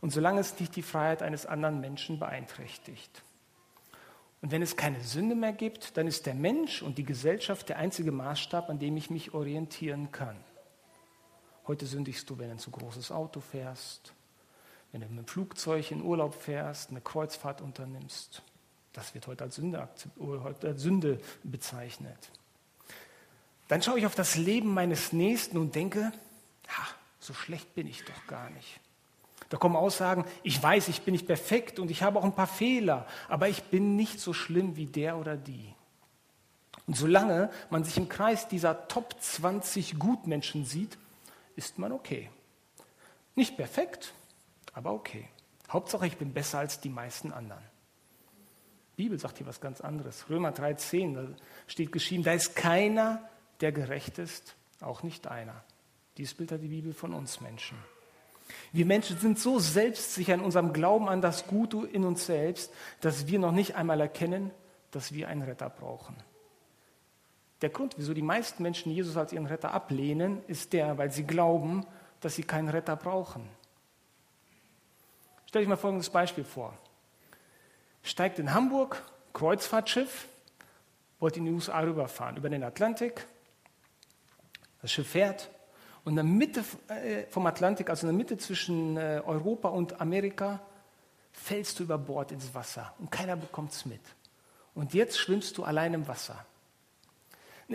und 0.00 0.08
solange 0.08 0.40
es 0.40 0.58
nicht 0.58 0.74
die 0.74 0.80
Freiheit 0.80 1.20
eines 1.20 1.44
anderen 1.44 1.82
Menschen 1.82 2.18
beeinträchtigt. 2.18 3.22
Und 4.40 4.52
wenn 4.52 4.62
es 4.62 4.74
keine 4.74 5.02
Sünde 5.02 5.34
mehr 5.34 5.52
gibt, 5.52 5.98
dann 5.98 6.06
ist 6.06 6.24
der 6.24 6.34
Mensch 6.34 6.80
und 6.80 6.96
die 6.96 7.04
Gesellschaft 7.04 7.68
der 7.68 7.76
einzige 7.76 8.10
Maßstab, 8.10 8.70
an 8.70 8.78
dem 8.78 8.96
ich 8.96 9.10
mich 9.10 9.34
orientieren 9.34 10.10
kann. 10.12 10.38
Heute 11.66 11.84
sündigst 11.84 12.30
du, 12.30 12.38
wenn 12.38 12.46
du 12.46 12.52
ein 12.52 12.58
zu 12.58 12.70
großes 12.70 13.12
Auto 13.12 13.40
fährst, 13.40 14.14
wenn 14.92 15.02
du 15.02 15.08
mit 15.08 15.18
dem 15.18 15.26
Flugzeug 15.26 15.90
in 15.90 16.00
Urlaub 16.00 16.32
fährst, 16.32 16.88
eine 16.88 17.02
Kreuzfahrt 17.02 17.60
unternimmst. 17.60 18.42
Das 18.94 19.12
wird 19.12 19.26
heute 19.26 19.44
als 19.44 19.56
Sünde, 19.56 19.86
als 20.62 20.82
Sünde 20.82 21.20
bezeichnet. 21.42 22.30
Dann 23.70 23.82
schaue 23.82 24.00
ich 24.00 24.06
auf 24.06 24.16
das 24.16 24.34
Leben 24.34 24.74
meines 24.74 25.12
Nächsten 25.12 25.56
und 25.56 25.76
denke, 25.76 26.10
ha, 26.66 26.86
so 27.20 27.32
schlecht 27.32 27.72
bin 27.76 27.86
ich 27.86 28.04
doch 28.04 28.26
gar 28.26 28.50
nicht. 28.50 28.80
Da 29.48 29.58
kommen 29.58 29.76
Aussagen, 29.76 30.24
ich 30.42 30.60
weiß, 30.60 30.88
ich 30.88 31.02
bin 31.02 31.12
nicht 31.12 31.28
perfekt 31.28 31.78
und 31.78 31.88
ich 31.88 32.02
habe 32.02 32.18
auch 32.18 32.24
ein 32.24 32.34
paar 32.34 32.48
Fehler, 32.48 33.06
aber 33.28 33.48
ich 33.48 33.62
bin 33.62 33.94
nicht 33.94 34.18
so 34.18 34.32
schlimm 34.32 34.74
wie 34.74 34.86
der 34.86 35.16
oder 35.18 35.36
die. 35.36 35.72
Und 36.88 36.96
solange 36.96 37.48
man 37.70 37.84
sich 37.84 37.96
im 37.96 38.08
Kreis 38.08 38.48
dieser 38.48 38.88
Top 38.88 39.14
20 39.20 40.00
Gutmenschen 40.00 40.64
sieht, 40.64 40.98
ist 41.54 41.78
man 41.78 41.92
okay. 41.92 42.28
Nicht 43.36 43.56
perfekt, 43.56 44.14
aber 44.72 44.92
okay. 44.92 45.28
Hauptsache, 45.68 46.08
ich 46.08 46.16
bin 46.16 46.32
besser 46.32 46.58
als 46.58 46.80
die 46.80 46.88
meisten 46.88 47.32
anderen. 47.32 47.62
Die 48.96 49.04
Bibel 49.04 49.20
sagt 49.20 49.38
hier 49.38 49.46
was 49.46 49.60
ganz 49.60 49.80
anderes. 49.80 50.28
Römer 50.28 50.50
3,10, 50.50 51.14
da 51.14 51.28
steht 51.68 51.92
geschrieben, 51.92 52.24
da 52.24 52.32
ist 52.32 52.56
keiner, 52.56 53.29
der 53.60 53.72
gerecht 53.72 54.18
ist, 54.18 54.56
auch 54.80 55.02
nicht 55.02 55.26
einer. 55.26 55.62
Dies 56.16 56.34
Bild 56.34 56.52
hat 56.52 56.62
die 56.62 56.68
Bibel 56.68 56.92
von 56.92 57.14
uns 57.14 57.40
Menschen. 57.40 57.78
Wir 58.72 58.86
Menschen 58.86 59.18
sind 59.18 59.38
so 59.38 59.58
selbstsicher 59.58 60.34
in 60.34 60.40
unserem 60.40 60.72
Glauben 60.72 61.08
an 61.08 61.20
das 61.20 61.46
Gute 61.46 61.86
in 61.86 62.04
uns 62.04 62.26
selbst, 62.26 62.72
dass 63.00 63.26
wir 63.26 63.38
noch 63.38 63.52
nicht 63.52 63.76
einmal 63.76 64.00
erkennen, 64.00 64.50
dass 64.90 65.12
wir 65.12 65.28
einen 65.28 65.42
Retter 65.42 65.70
brauchen. 65.70 66.16
Der 67.62 67.70
Grund, 67.70 67.94
wieso 67.98 68.14
die 68.14 68.22
meisten 68.22 68.62
Menschen 68.62 68.90
Jesus 68.90 69.16
als 69.16 69.32
ihren 69.32 69.46
Retter 69.46 69.72
ablehnen, 69.72 70.42
ist 70.46 70.72
der, 70.72 70.98
weil 70.98 71.10
sie 71.12 71.24
glauben, 71.24 71.86
dass 72.20 72.34
sie 72.34 72.42
keinen 72.42 72.68
Retter 72.68 72.96
brauchen. 72.96 73.48
Stell 75.46 75.62
dich 75.62 75.68
mal 75.68 75.76
folgendes 75.76 76.10
Beispiel 76.10 76.44
vor. 76.44 76.76
Steigt 78.02 78.38
in 78.38 78.54
Hamburg, 78.54 79.02
Kreuzfahrtschiff, 79.34 80.26
wollte 81.18 81.38
in 81.38 81.44
die 81.44 81.52
USA 81.52 81.80
rüberfahren, 81.80 82.36
über 82.36 82.48
den 82.48 82.62
Atlantik. 82.62 83.26
Das 84.82 84.92
Schiff 84.92 85.08
fährt 85.08 85.50
und 86.04 86.12
in 86.12 86.16
der 86.16 86.24
Mitte 86.24 86.64
äh, 86.88 87.24
vom 87.28 87.46
Atlantik, 87.46 87.90
also 87.90 88.06
in 88.06 88.12
der 88.12 88.16
Mitte 88.16 88.38
zwischen 88.38 88.96
äh, 88.96 89.22
Europa 89.24 89.68
und 89.68 90.00
Amerika, 90.00 90.60
fällst 91.32 91.78
du 91.78 91.84
über 91.84 91.98
Bord 91.98 92.32
ins 92.32 92.54
Wasser 92.54 92.94
und 92.98 93.10
keiner 93.10 93.36
bekommt 93.36 93.72
es 93.72 93.84
mit. 93.84 94.00
Und 94.74 94.94
jetzt 94.94 95.18
schwimmst 95.18 95.58
du 95.58 95.64
allein 95.64 95.94
im 95.94 96.08
Wasser. 96.08 96.44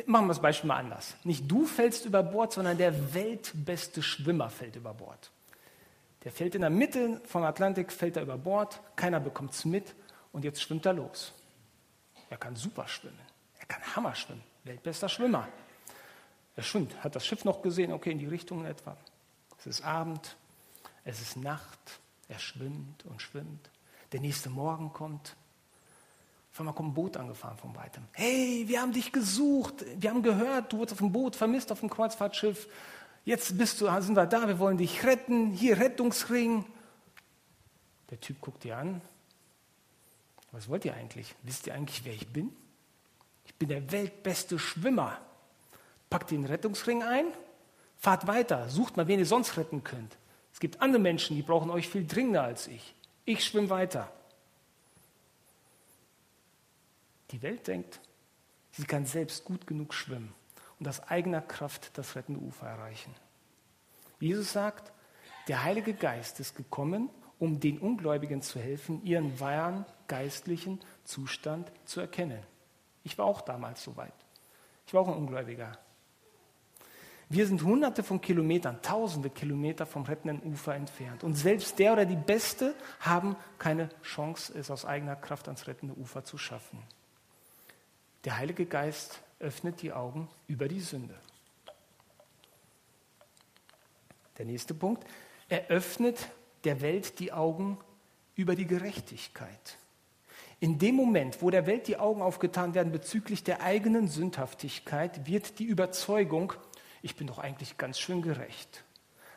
Machen 0.08 0.26
wir 0.26 0.30
das 0.30 0.42
Beispiel 0.42 0.68
mal 0.68 0.78
anders. 0.78 1.16
Nicht 1.24 1.50
du 1.50 1.66
fällst 1.66 2.06
über 2.06 2.22
Bord, 2.22 2.52
sondern 2.52 2.78
der 2.78 3.14
weltbeste 3.14 4.04
Schwimmer 4.04 4.50
fällt 4.50 4.76
über 4.76 4.94
Bord. 4.94 5.32
Der 6.24 6.32
fällt 6.32 6.56
in 6.56 6.62
der 6.62 6.70
Mitte 6.70 7.22
vom 7.26 7.44
Atlantik, 7.44 7.92
fällt 7.92 8.18
er 8.18 8.24
über 8.24 8.38
Bord, 8.38 8.82
keiner 8.96 9.20
bekommt 9.20 9.54
es 9.54 9.64
mit 9.64 9.96
und 10.32 10.44
jetzt 10.44 10.62
schwimmt 10.62 10.86
er 10.86 10.94
los. 10.94 11.34
Er 12.30 12.38
kann 12.38 12.56
super 12.56 12.88
schwimmen, 12.88 13.20
er 13.60 13.68
kann 13.68 13.96
Hammer 13.96 14.16
schwimmen, 14.16 14.44
weltbester 14.64 15.08
Schwimmer. 15.08 15.48
Er 16.56 16.64
schwimmt, 16.64 17.04
hat 17.04 17.16
das 17.16 17.26
Schiff 17.26 17.44
noch 17.44 17.62
gesehen, 17.62 17.92
okay, 17.92 18.12
in 18.12 18.20
die 18.20 18.28
Richtung 18.28 18.66
etwa. 18.66 18.96
Es 19.60 19.68
ist 19.68 19.84
Abend, 19.84 20.38
es 21.04 21.22
ist 21.22 21.38
Nacht, 21.38 22.00
er 22.28 22.40
schwimmt 22.40 23.06
und 23.06 23.22
schwimmt. 23.22 23.70
Der 24.12 24.22
nächste 24.22 24.50
Morgen 24.50 24.94
kommt, 24.94 25.36
auf 26.54 26.60
einmal 26.60 26.74
kommt 26.74 26.92
ein 26.92 26.94
Boot 26.94 27.18
angefahren 27.18 27.58
von 27.58 27.76
weitem. 27.76 28.04
Hey, 28.14 28.64
wir 28.68 28.82
haben 28.82 28.94
dich 28.94 29.12
gesucht. 29.12 29.86
Wir 29.98 30.10
haben 30.10 30.24
gehört, 30.24 30.72
du 30.72 30.78
wurdest 30.78 30.94
auf 30.94 31.00
dem 31.00 31.12
Boot 31.12 31.36
vermisst, 31.36 31.72
auf 31.72 31.82
dem 31.82 31.90
Kreuzfahrtschiff. 31.90 32.70
Jetzt 33.26 33.58
bist 33.58 33.82
du, 33.82 33.88
sind 34.02 34.16
wir 34.16 34.26
da, 34.26 34.48
wir 34.48 34.60
wollen 34.60 34.78
dich 34.78 35.04
retten. 35.04 35.52
Hier, 35.52 35.78
Rettungsring. 35.80 36.64
Der 38.10 38.20
Typ 38.22 38.40
guckt 38.40 38.64
dir 38.64 38.78
an. 38.78 39.02
Was 40.52 40.70
wollt 40.70 40.86
ihr 40.86 40.94
eigentlich? 40.94 41.36
Wisst 41.44 41.68
ihr 41.68 41.74
eigentlich, 41.74 42.06
wer 42.06 42.14
ich 42.14 42.28
bin? 42.28 42.56
Ich 43.46 43.56
bin 43.56 43.68
der 43.68 43.92
weltbeste 43.92 44.58
Schwimmer. 44.58 45.20
Packt 46.10 46.32
den 46.32 46.46
Rettungsring 46.46 47.04
ein, 47.04 47.26
fahrt 47.98 48.28
weiter, 48.28 48.70
sucht 48.70 48.98
mal, 48.98 49.08
wen 49.08 49.20
ihr 49.20 49.26
sonst 49.26 49.58
retten 49.58 49.84
könnt. 49.84 50.18
Es 50.54 50.60
gibt 50.60 50.82
andere 50.82 51.02
Menschen, 51.02 51.36
die 51.36 51.42
brauchen 51.42 51.70
euch 51.70 51.90
viel 51.90 52.08
dringender 52.08 52.44
als 52.44 52.68
ich. 52.68 52.96
Ich 53.26 53.44
schwimme 53.44 53.70
weiter. 53.70 54.12
Die 57.32 57.42
Welt 57.42 57.68
denkt, 57.68 58.00
sie 58.72 58.86
kann 58.86 59.06
selbst 59.06 59.44
gut 59.44 59.68
genug 59.68 59.94
schwimmen 59.94 60.34
und 60.80 60.88
aus 60.88 61.02
eigener 61.02 61.42
Kraft 61.42 61.98
das 61.98 62.16
rettende 62.16 62.40
Ufer 62.40 62.68
erreichen. 62.68 63.14
Jesus 64.20 64.54
sagt, 64.54 64.94
der 65.48 65.64
Heilige 65.64 65.94
Geist 65.94 66.40
ist 66.40 66.56
gekommen, 66.56 67.10
um 67.40 67.60
den 67.60 67.80
Ungläubigen 67.80 68.42
zu 68.42 68.60
helfen, 68.60 69.04
ihren 69.04 69.40
wahren 69.40 69.86
geistlichen 70.08 70.80
Zustand 71.04 71.72
zu 71.86 72.00
erkennen. 72.00 72.42
Ich 73.04 73.18
war 73.18 73.26
auch 73.26 73.42
damals 73.42 73.84
so 73.84 73.96
weit. 73.98 74.14
Ich 74.88 74.94
war 74.94 75.02
auch 75.02 75.08
ein 75.08 75.18
Ungläubiger. 75.18 75.78
Wir 77.30 77.48
sind 77.48 77.64
hunderte 77.64 78.04
von 78.04 78.22
Kilometern, 78.22 78.82
tausende 78.82 79.30
Kilometer 79.30 79.86
vom 79.86 80.04
rettenden 80.04 80.44
Ufer 80.44 80.76
entfernt. 80.76 81.24
Und 81.24 81.36
selbst 81.36 81.80
der 81.80 81.94
oder 81.94 82.06
die 82.06 82.16
Beste 82.16 82.76
haben 83.00 83.36
keine 83.58 83.90
Chance, 84.04 84.54
es 84.58 84.70
aus 84.70 84.86
eigener 84.86 85.16
Kraft 85.16 85.48
ans 85.48 85.68
rettende 85.68 85.96
Ufer 85.96 86.24
zu 86.24 86.38
schaffen. 86.38 86.80
Der 88.26 88.38
Heilige 88.38 88.66
Geist 88.66 89.22
öffnet 89.40 89.82
die 89.82 89.92
Augen 89.92 90.30
über 90.48 90.68
die 90.68 90.80
Sünde. 90.80 91.16
Der 94.38 94.46
nächste 94.46 94.74
Punkt. 94.74 95.04
Er 95.50 95.68
öffnet 95.68 96.30
der 96.64 96.82
Welt 96.82 97.20
die 97.20 97.32
Augen 97.32 97.78
über 98.36 98.56
die 98.56 98.68
Gerechtigkeit. 98.68 99.78
In 100.60 100.80
dem 100.80 100.96
Moment, 100.96 101.42
wo 101.42 101.50
der 101.50 101.68
Welt 101.68 101.88
die 101.88 101.98
Augen 101.98 102.22
aufgetan 102.22 102.74
werden 102.74 102.92
bezüglich 102.92 103.44
der 103.44 103.62
eigenen 103.62 104.08
Sündhaftigkeit, 104.08 105.28
wird 105.28 105.60
die 105.60 105.66
Überzeugung, 105.66 106.54
ich 107.06 107.16
bin 107.16 107.28
doch 107.28 107.38
eigentlich 107.38 107.78
ganz 107.78 108.00
schön 108.00 108.24
gerecht, 108.24 108.84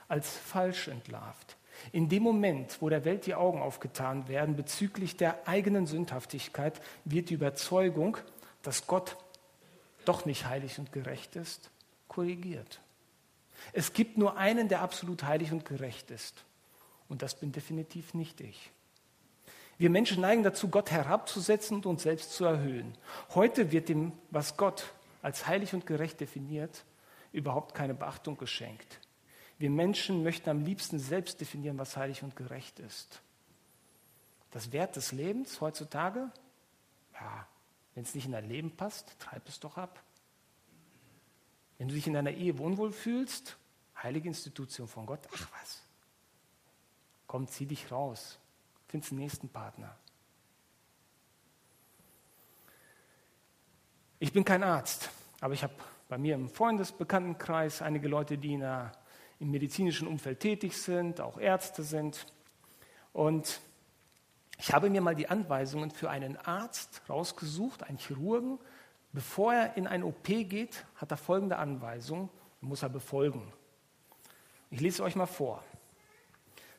als 0.08 0.34
falsch 0.34 0.88
entlarvt. 0.88 1.58
In 1.92 2.08
dem 2.08 2.22
Moment, 2.22 2.80
wo 2.80 2.88
der 2.88 3.04
Welt 3.04 3.26
die 3.26 3.34
Augen 3.34 3.60
aufgetan 3.60 4.26
werden 4.26 4.56
bezüglich 4.56 5.18
der 5.18 5.46
eigenen 5.46 5.86
Sündhaftigkeit, 5.86 6.80
wird 7.04 7.28
die 7.28 7.34
Überzeugung, 7.34 8.16
dass 8.62 8.86
Gott 8.86 9.18
doch 10.06 10.24
nicht 10.24 10.46
heilig 10.46 10.78
und 10.78 10.92
gerecht 10.92 11.36
ist, 11.36 11.70
korrigiert. 12.08 12.80
Es 13.74 13.92
gibt 13.92 14.16
nur 14.16 14.38
einen, 14.38 14.68
der 14.68 14.80
absolut 14.80 15.24
heilig 15.24 15.52
und 15.52 15.66
gerecht 15.66 16.10
ist. 16.10 16.44
Und 17.06 17.20
das 17.20 17.34
bin 17.34 17.52
definitiv 17.52 18.14
nicht 18.14 18.40
ich. 18.40 18.70
Wir 19.76 19.90
Menschen 19.90 20.22
neigen 20.22 20.42
dazu, 20.42 20.68
Gott 20.68 20.90
herabzusetzen 20.90 21.76
und 21.76 21.86
uns 21.86 22.02
selbst 22.02 22.32
zu 22.32 22.46
erhöhen. 22.46 22.96
Heute 23.34 23.72
wird 23.72 23.90
dem, 23.90 24.12
was 24.30 24.56
Gott 24.56 24.94
als 25.20 25.46
heilig 25.46 25.74
und 25.74 25.84
gerecht 25.84 26.20
definiert, 26.20 26.84
überhaupt 27.32 27.74
keine 27.74 27.94
Beachtung 27.94 28.36
geschenkt. 28.36 29.00
Wir 29.58 29.70
Menschen 29.70 30.22
möchten 30.22 30.50
am 30.50 30.64
liebsten 30.64 30.98
selbst 30.98 31.40
definieren, 31.40 31.78
was 31.78 31.96
heilig 31.96 32.22
und 32.22 32.36
gerecht 32.36 32.78
ist. 32.78 33.20
Das 34.50 34.72
Wert 34.72 34.96
des 34.96 35.12
Lebens 35.12 35.60
heutzutage? 35.60 36.30
Ja, 37.14 37.46
wenn 37.94 38.04
es 38.04 38.14
nicht 38.14 38.26
in 38.26 38.32
dein 38.32 38.48
Leben 38.48 38.76
passt, 38.76 39.18
treib 39.18 39.46
es 39.48 39.58
doch 39.60 39.76
ab. 39.76 40.02
Wenn 41.76 41.88
du 41.88 41.94
dich 41.94 42.06
in 42.06 42.12
deiner 42.12 42.30
Ehe 42.30 42.58
wohnwohl 42.58 42.92
fühlst, 42.92 43.56
heilige 44.02 44.28
Institution 44.28 44.88
von 44.88 45.06
Gott, 45.06 45.20
ach 45.34 45.48
was. 45.60 45.82
Komm, 47.26 47.46
zieh 47.46 47.66
dich 47.66 47.90
raus. 47.90 48.38
Find's 48.88 49.10
den 49.10 49.18
nächsten 49.18 49.48
Partner. 49.48 49.94
Ich 54.18 54.32
bin 54.32 54.44
kein 54.44 54.62
Arzt, 54.62 55.10
aber 55.40 55.54
ich 55.54 55.62
habe 55.62 55.74
bei 56.08 56.16
mir 56.16 56.34
im 56.34 56.48
Freundesbekanntenkreis 56.48 57.82
einige 57.82 58.08
Leute, 58.08 58.38
die 58.38 58.56
der, 58.56 58.92
im 59.40 59.50
medizinischen 59.50 60.08
Umfeld 60.08 60.40
tätig 60.40 60.76
sind, 60.76 61.20
auch 61.20 61.38
Ärzte 61.38 61.82
sind. 61.82 62.26
Und 63.12 63.60
ich 64.58 64.72
habe 64.72 64.90
mir 64.90 65.02
mal 65.02 65.14
die 65.14 65.28
Anweisungen 65.28 65.90
für 65.90 66.10
einen 66.10 66.36
Arzt 66.38 67.02
rausgesucht, 67.08 67.82
einen 67.84 67.98
Chirurgen. 67.98 68.58
Bevor 69.12 69.54
er 69.54 69.76
in 69.76 69.86
ein 69.86 70.02
OP 70.02 70.24
geht, 70.24 70.84
hat 70.96 71.10
er 71.10 71.16
folgende 71.18 71.58
Anweisung, 71.58 72.30
muss 72.60 72.82
er 72.82 72.88
befolgen. 72.88 73.52
Ich 74.70 74.80
lese 74.80 75.02
euch 75.02 75.14
mal 75.14 75.26
vor. 75.26 75.62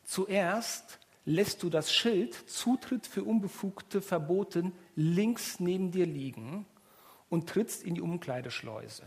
Zuerst 0.03 0.99
lässt 1.23 1.61
du 1.61 1.69
das 1.69 1.93
Schild 1.93 2.33
Zutritt 2.49 3.05
für 3.05 3.23
Unbefugte 3.23 4.01
verboten 4.01 4.73
links 4.95 5.59
neben 5.59 5.91
dir 5.91 6.07
liegen 6.07 6.65
und 7.29 7.47
trittst 7.47 7.83
in 7.83 7.93
die 7.95 8.01
Umkleideschleuse 8.01 9.03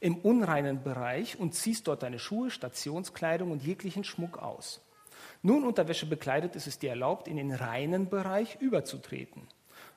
im 0.00 0.16
unreinen 0.16 0.82
Bereich 0.82 1.38
und 1.38 1.54
ziehst 1.54 1.88
dort 1.88 2.02
deine 2.02 2.18
Schuhe, 2.18 2.50
Stationskleidung 2.50 3.50
und 3.50 3.62
jeglichen 3.62 4.04
Schmuck 4.04 4.38
aus. 4.38 4.80
Nun 5.42 5.64
Unterwäsche 5.64 6.06
bekleidet 6.06 6.56
ist 6.56 6.66
es 6.66 6.78
dir 6.78 6.90
erlaubt, 6.90 7.28
in 7.28 7.36
den 7.36 7.52
reinen 7.52 8.08
Bereich 8.08 8.56
überzutreten. 8.60 9.42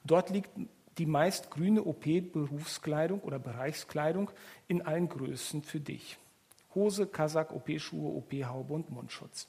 Dort 0.04 0.30
liegt 0.30 0.50
die 0.98 1.06
meist 1.06 1.52
grüne 1.52 1.84
OP-Berufskleidung 1.84 3.22
oder 3.22 3.40
Bereichskleidung 3.40 4.32
in 4.68 4.82
allen 4.82 5.10
Größen 5.10 5.64
für 5.64 5.80
dich. 5.80 6.18
Hose, 6.76 7.08
Kasak, 7.08 7.52
OP-Schuhe, 7.54 8.16
OP-Haube 8.16 8.74
und 8.74 8.90
Mundschutz. 8.90 9.48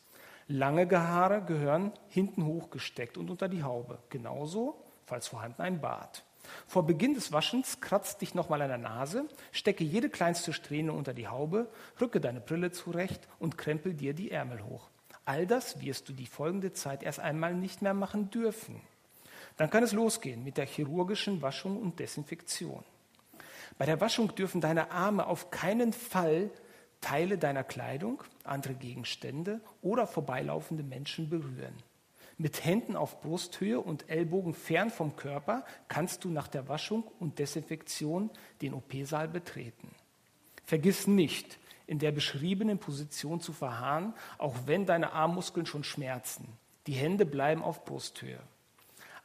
Lange 0.49 0.88
Haare 0.90 1.42
gehören 1.42 1.92
hinten 2.09 2.44
hochgesteckt 2.44 3.16
und 3.16 3.30
unter 3.30 3.49
die 3.49 3.62
Haube. 3.62 3.99
Genauso, 4.09 4.82
falls 5.06 5.28
vorhanden, 5.28 5.62
ein 5.62 5.80
Bart. 5.80 6.25
Vor 6.66 6.87
Beginn 6.87 7.14
des 7.14 7.32
Waschens 7.32 7.80
kratzt 7.80 8.20
dich 8.20 8.34
nochmal 8.34 8.62
an 8.62 8.68
der 8.68 8.78
Nase, 8.78 9.26
stecke 9.52 9.84
jede 9.84 10.08
kleinste 10.08 10.52
Strähne 10.52 10.92
unter 10.92 11.14
die 11.14 11.28
Haube, 11.28 11.70
rücke 12.00 12.20
deine 12.20 12.40
Brille 12.40 12.72
zurecht 12.72 13.28
und 13.38 13.58
krempel 13.58 13.94
dir 13.94 14.14
die 14.14 14.30
Ärmel 14.30 14.64
hoch. 14.64 14.90
All 15.25 15.46
das 15.46 15.80
wirst 15.80 16.08
du 16.08 16.12
die 16.12 16.26
folgende 16.26 16.72
Zeit 16.72 17.02
erst 17.02 17.20
einmal 17.20 17.54
nicht 17.54 17.82
mehr 17.82 17.94
machen 17.94 18.30
dürfen. 18.30 18.80
Dann 19.56 19.70
kann 19.70 19.84
es 19.84 19.92
losgehen 19.92 20.42
mit 20.42 20.56
der 20.56 20.66
chirurgischen 20.66 21.42
Waschung 21.42 21.80
und 21.80 21.99
Desinfektion. 22.00 22.84
Bei 23.78 23.87
der 23.87 24.00
Waschung 24.00 24.34
dürfen 24.34 24.61
deine 24.61 24.90
Arme 24.90 25.26
auf 25.26 25.50
keinen 25.50 25.92
Fall 25.92 26.50
Teile 27.00 27.37
deiner 27.37 27.64
Kleidung, 27.64 28.22
andere 28.44 28.75
Gegenstände 28.75 29.61
oder 29.82 30.06
vorbeilaufende 30.06 30.82
Menschen 30.82 31.28
berühren. 31.28 31.75
Mit 32.38 32.64
Händen 32.64 32.96
auf 32.96 33.20
Brusthöhe 33.20 33.80
und 33.80 34.08
Ellbogen 34.08 34.54
fern 34.54 34.90
vom 34.90 35.16
Körper 35.16 35.64
kannst 35.88 36.24
du 36.24 36.30
nach 36.30 36.48
der 36.48 36.68
Waschung 36.68 37.04
und 37.20 37.38
Desinfektion 37.38 38.30
den 38.60 38.74
OP-Saal 38.74 39.28
betreten. 39.28 39.94
Vergiss 40.64 41.06
nicht, 41.06 41.58
in 41.86 41.98
der 41.98 42.12
beschriebenen 42.12 42.78
Position 42.78 43.40
zu 43.40 43.52
verharren, 43.52 44.14
auch 44.38 44.54
wenn 44.66 44.86
deine 44.86 45.12
Armmuskeln 45.12 45.66
schon 45.66 45.84
schmerzen. 45.84 46.48
Die 46.86 46.94
Hände 46.94 47.26
bleiben 47.26 47.62
auf 47.62 47.84
Brusthöhe. 47.84 48.40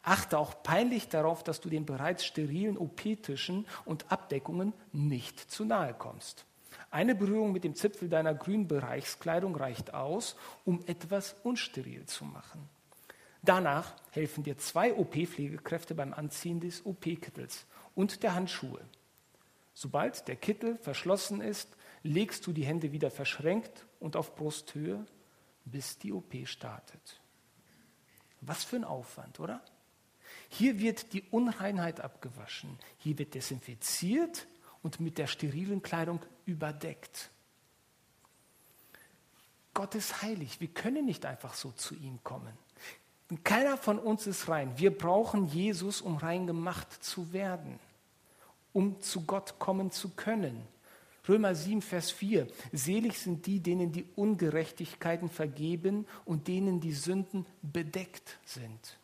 Achte 0.03 0.37
auch 0.37 0.63
peinlich 0.63 1.09
darauf, 1.09 1.43
dass 1.43 1.59
du 1.59 1.69
den 1.69 1.85
bereits 1.85 2.25
sterilen 2.25 2.77
OP-Tischen 2.77 3.65
und 3.85 4.11
Abdeckungen 4.11 4.73
nicht 4.93 5.39
zu 5.51 5.65
nahe 5.65 5.93
kommst. 5.93 6.45
Eine 6.91 7.15
Berührung 7.15 7.51
mit 7.51 7.63
dem 7.63 7.75
Zipfel 7.75 8.07
deiner 8.07 8.33
grünen 8.33 8.67
Bereichskleidung 8.67 9.55
reicht 9.55 9.93
aus, 9.93 10.35
um 10.63 10.81
etwas 10.87 11.35
unsteril 11.43 12.05
zu 12.05 12.23
machen. 12.23 12.69
Danach 13.43 13.93
helfen 14.11 14.43
dir 14.43 14.57
zwei 14.57 14.93
OP-Pflegekräfte 14.93 15.95
beim 15.95 16.13
Anziehen 16.13 16.59
des 16.59 16.85
OP-Kittels 16.85 17.65
und 17.95 18.23
der 18.23 18.33
Handschuhe. 18.35 18.81
Sobald 19.73 20.27
der 20.27 20.35
Kittel 20.35 20.77
verschlossen 20.79 21.41
ist, 21.41 21.69
legst 22.03 22.47
du 22.47 22.53
die 22.53 22.65
Hände 22.65 22.91
wieder 22.91 23.11
verschränkt 23.11 23.85
und 23.99 24.15
auf 24.15 24.35
Brusthöhe, 24.35 25.05
bis 25.65 25.97
die 25.97 26.13
OP 26.13 26.33
startet. 26.45 27.21
Was 28.41 28.63
für 28.63 28.77
ein 28.77 28.83
Aufwand, 28.83 29.39
oder? 29.39 29.61
Hier 30.49 30.79
wird 30.79 31.13
die 31.13 31.23
Unreinheit 31.31 31.99
abgewaschen, 31.99 32.77
hier 32.97 33.17
wird 33.17 33.33
desinfiziert 33.33 34.47
und 34.81 34.99
mit 34.99 35.17
der 35.17 35.27
sterilen 35.27 35.81
Kleidung 35.81 36.21
überdeckt. 36.45 37.29
Gott 39.73 39.93
ist 39.95 40.23
heilig. 40.23 40.59
Wir 40.59 40.69
können 40.69 41.05
nicht 41.05 41.25
einfach 41.25 41.53
so 41.53 41.71
zu 41.71 41.93
ihm 41.93 42.23
kommen. 42.23 42.57
Keiner 43.43 43.77
von 43.77 43.99
uns 43.99 44.25
ist 44.25 44.47
rein. 44.47 44.71
Wir 44.77 44.95
brauchen 44.95 45.47
Jesus, 45.47 46.01
um 46.01 46.17
rein 46.17 46.47
gemacht 46.47 46.91
zu 47.03 47.33
werden, 47.33 47.79
um 48.71 49.01
zu 49.01 49.25
Gott 49.25 49.59
kommen 49.59 49.91
zu 49.91 50.09
können. 50.09 50.65
Römer 51.27 51.53
7, 51.53 51.81
Vers 51.81 52.09
4. 52.11 52.47
Selig 52.71 53.19
sind 53.19 53.45
die, 53.45 53.59
denen 53.59 53.91
die 53.91 54.05
Ungerechtigkeiten 54.15 55.29
vergeben 55.29 56.07
und 56.23 56.47
denen 56.47 56.79
die 56.79 56.93
Sünden 56.93 57.45
bedeckt 57.61 58.37
sind. 58.45 58.97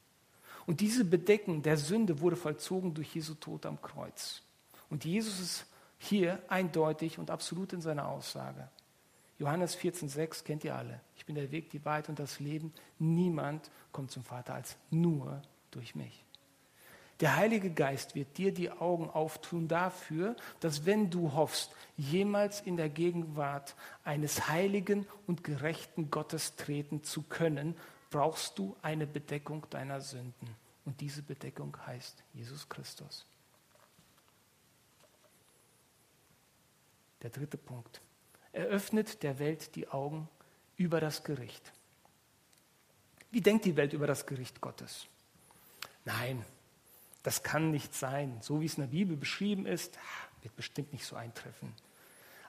Und 0.66 0.80
diese 0.80 1.04
Bedecken 1.04 1.62
der 1.62 1.76
Sünde 1.76 2.22
wurde 2.22 2.38
vollzogen 2.38 2.94
durch 2.94 3.14
Jesu 3.14 3.34
Tod 3.34 3.66
am 3.66 3.82
Kreuz. 3.82 4.42
Und 4.90 5.04
Jesus 5.04 5.40
ist 5.42 5.66
hier 5.98 6.42
eindeutig 6.48 7.20
und 7.20 7.30
absolut 7.30 7.74
in 7.74 7.82
seiner 7.82 8.08
Aussage. 8.08 8.70
Johannes 9.44 9.78
14,6 9.78 10.46
kennt 10.46 10.64
ihr 10.64 10.74
alle. 10.74 11.02
Ich 11.18 11.26
bin 11.26 11.36
der 11.36 11.52
Weg, 11.52 11.70
die 11.70 11.84
Wahrheit 11.84 12.08
und 12.08 12.18
das 12.18 12.40
Leben. 12.40 12.72
Niemand 12.98 13.70
kommt 13.92 14.10
zum 14.10 14.24
Vater 14.24 14.54
als 14.54 14.78
nur 14.90 15.42
durch 15.70 15.96
mich. 15.96 16.24
Der 17.20 17.36
Heilige 17.36 17.70
Geist 17.70 18.16
wird 18.16 18.38
dir 18.38 18.54
die 18.54 18.72
Augen 18.72 19.10
auftun 19.10 19.68
dafür, 19.68 20.38
dass 20.62 20.86
wenn 20.86 21.10
du 21.10 21.34
hoffst, 21.34 21.76
jemals 21.98 22.62
in 22.62 22.78
der 22.78 22.88
Gegenwart 22.88 23.76
eines 24.06 24.48
heiligen 24.48 25.06
und 25.28 25.44
gerechten 25.44 26.10
Gottes 26.10 26.56
treten 26.56 27.04
zu 27.04 27.22
können, 27.24 27.76
brauchst 28.12 28.58
du 28.58 28.78
eine 28.82 29.06
Bedeckung 29.06 29.66
deiner 29.70 30.00
Sünden. 30.00 30.56
Und 30.86 31.02
diese 31.02 31.22
Bedeckung 31.22 31.76
heißt 31.86 32.24
Jesus 32.34 32.70
Christus. 32.70 33.26
Der 37.22 37.30
dritte 37.30 37.58
Punkt. 37.58 38.00
Er 38.54 38.66
öffnet 38.66 39.24
der 39.24 39.40
Welt 39.40 39.76
die 39.76 39.90
Augen 39.90 40.30
über 40.78 41.00
das 41.00 41.24
Gericht. 41.24 41.74
Wie 43.32 43.42
denkt 43.42 43.66
die 43.66 43.76
Welt 43.76 43.94
über 43.94 44.08
das 44.08 44.26
Gericht 44.26 44.62
Gottes? 44.62 45.08
Nein, 46.06 46.46
das 47.24 47.42
kann 47.42 47.72
nicht 47.72 47.96
sein. 47.96 48.38
So 48.42 48.62
wie 48.62 48.66
es 48.66 48.76
in 48.76 48.82
der 48.82 48.90
Bibel 48.90 49.18
beschrieben 49.18 49.66
ist, 49.66 49.98
wird 50.42 50.56
bestimmt 50.56 50.94
nicht 50.94 51.06
so 51.06 51.16
eintreffen. 51.16 51.74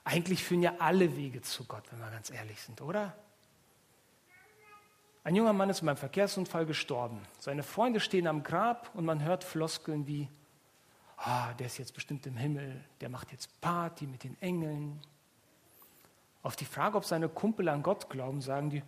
Eigentlich 0.03 0.43
führen 0.43 0.61
ja 0.61 0.75
alle 0.77 1.15
Wege 1.17 1.41
zu 1.41 1.63
Gott, 1.63 1.83
wenn 1.91 1.99
wir 1.99 2.11
ganz 2.11 2.29
ehrlich 2.29 2.61
sind, 2.61 2.81
oder? 2.81 3.15
Ein 5.23 5.35
junger 5.35 5.53
Mann 5.53 5.71
ist 5.71 5.81
in 5.81 5.89
einem 5.89 5.97
Verkehrsunfall 5.97 6.67
gestorben. 6.67 7.19
Seine 7.39 7.63
Freunde 7.63 7.99
stehen 7.99 8.27
am 8.27 8.43
Grab 8.43 8.91
und 8.93 9.05
man 9.05 9.23
hört 9.23 9.43
Floskeln 9.43 10.05
wie, 10.05 10.29
ah, 11.17 11.51
der 11.55 11.65
ist 11.65 11.79
jetzt 11.79 11.95
bestimmt 11.95 12.27
im 12.27 12.37
Himmel, 12.37 12.83
der 13.01 13.09
macht 13.09 13.31
jetzt 13.31 13.59
Party 13.59 14.05
mit 14.05 14.23
den 14.23 14.39
Engeln. 14.39 15.01
Auf 16.45 16.55
die 16.55 16.65
Frage, 16.65 16.95
ob 16.95 17.05
seine 17.05 17.27
Kumpel 17.27 17.67
an 17.69 17.81
Gott 17.81 18.07
glauben, 18.07 18.39
sagen 18.39 18.69
die, 18.69 18.83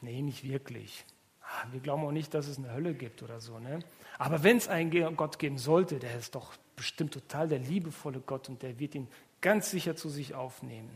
nee, 0.00 0.20
nicht 0.22 0.42
wirklich. 0.42 1.04
Ah, 1.40 1.66
wir 1.70 1.78
glauben 1.78 2.04
auch 2.04 2.10
nicht, 2.10 2.34
dass 2.34 2.48
es 2.48 2.58
eine 2.58 2.72
Hölle 2.72 2.94
gibt 2.94 3.22
oder 3.22 3.38
so. 3.38 3.60
Ne? 3.60 3.78
Aber 4.18 4.42
wenn 4.42 4.56
es 4.56 4.66
einen 4.66 5.14
Gott 5.14 5.38
geben 5.38 5.56
sollte, 5.56 6.00
der 6.00 6.18
ist 6.18 6.34
doch 6.34 6.52
bestimmt 6.74 7.14
total 7.14 7.46
der 7.46 7.60
liebevolle 7.60 8.18
Gott 8.18 8.48
und 8.48 8.60
der 8.64 8.80
wird 8.80 8.96
ihn 8.96 9.06
ganz 9.40 9.70
sicher 9.70 9.94
zu 9.94 10.08
sich 10.08 10.34
aufnehmen. 10.34 10.90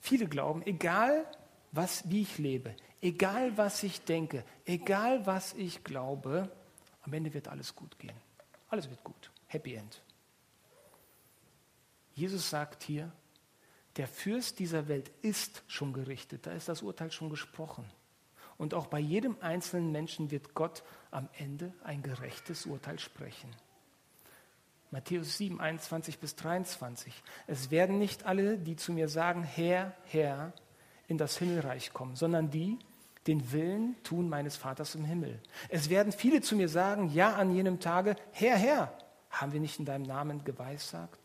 Viele 0.00 0.26
glauben, 0.26 0.62
egal 0.66 1.24
was, 1.72 2.10
wie 2.10 2.20
ich 2.20 2.36
lebe, 2.36 2.76
egal 3.00 3.56
was 3.56 3.82
ich 3.82 4.04
denke, 4.04 4.44
egal 4.66 5.24
was 5.24 5.54
ich 5.54 5.84
glaube, 5.84 6.50
am 7.00 7.14
Ende 7.14 7.32
wird 7.32 7.48
alles 7.48 7.74
gut 7.74 7.98
gehen. 7.98 8.16
Alles 8.68 8.90
wird 8.90 9.02
gut. 9.02 9.30
Happy 9.46 9.72
End. 9.72 10.02
Jesus 12.20 12.50
sagt 12.50 12.82
hier, 12.82 13.10
der 13.96 14.06
Fürst 14.06 14.58
dieser 14.58 14.88
Welt 14.88 15.10
ist 15.22 15.62
schon 15.68 15.94
gerichtet, 15.94 16.46
da 16.46 16.52
ist 16.52 16.68
das 16.68 16.82
Urteil 16.82 17.10
schon 17.10 17.30
gesprochen. 17.30 17.86
Und 18.58 18.74
auch 18.74 18.88
bei 18.88 18.98
jedem 18.98 19.38
einzelnen 19.40 19.90
Menschen 19.90 20.30
wird 20.30 20.52
Gott 20.52 20.82
am 21.10 21.30
Ende 21.38 21.72
ein 21.82 22.02
gerechtes 22.02 22.66
Urteil 22.66 22.98
sprechen. 22.98 23.48
Matthäus 24.90 25.38
7, 25.38 25.62
21 25.62 26.18
bis 26.18 26.36
23. 26.36 27.22
Es 27.46 27.70
werden 27.70 27.98
nicht 27.98 28.26
alle, 28.26 28.58
die 28.58 28.76
zu 28.76 28.92
mir 28.92 29.08
sagen, 29.08 29.42
Herr, 29.42 29.94
Herr, 30.04 30.52
in 31.08 31.16
das 31.16 31.38
Himmelreich 31.38 31.94
kommen, 31.94 32.16
sondern 32.16 32.50
die, 32.50 32.78
den 33.26 33.50
Willen 33.50 33.96
tun 34.02 34.28
meines 34.28 34.58
Vaters 34.58 34.94
im 34.94 35.06
Himmel. 35.06 35.40
Es 35.70 35.88
werden 35.88 36.12
viele 36.12 36.42
zu 36.42 36.54
mir 36.54 36.68
sagen, 36.68 37.08
ja 37.08 37.34
an 37.36 37.54
jenem 37.54 37.80
Tage, 37.80 38.14
Herr, 38.32 38.58
Herr, 38.58 38.98
haben 39.30 39.52
wir 39.52 39.60
nicht 39.60 39.78
in 39.78 39.86
deinem 39.86 40.04
Namen 40.04 40.44
geweissagt? 40.44 41.19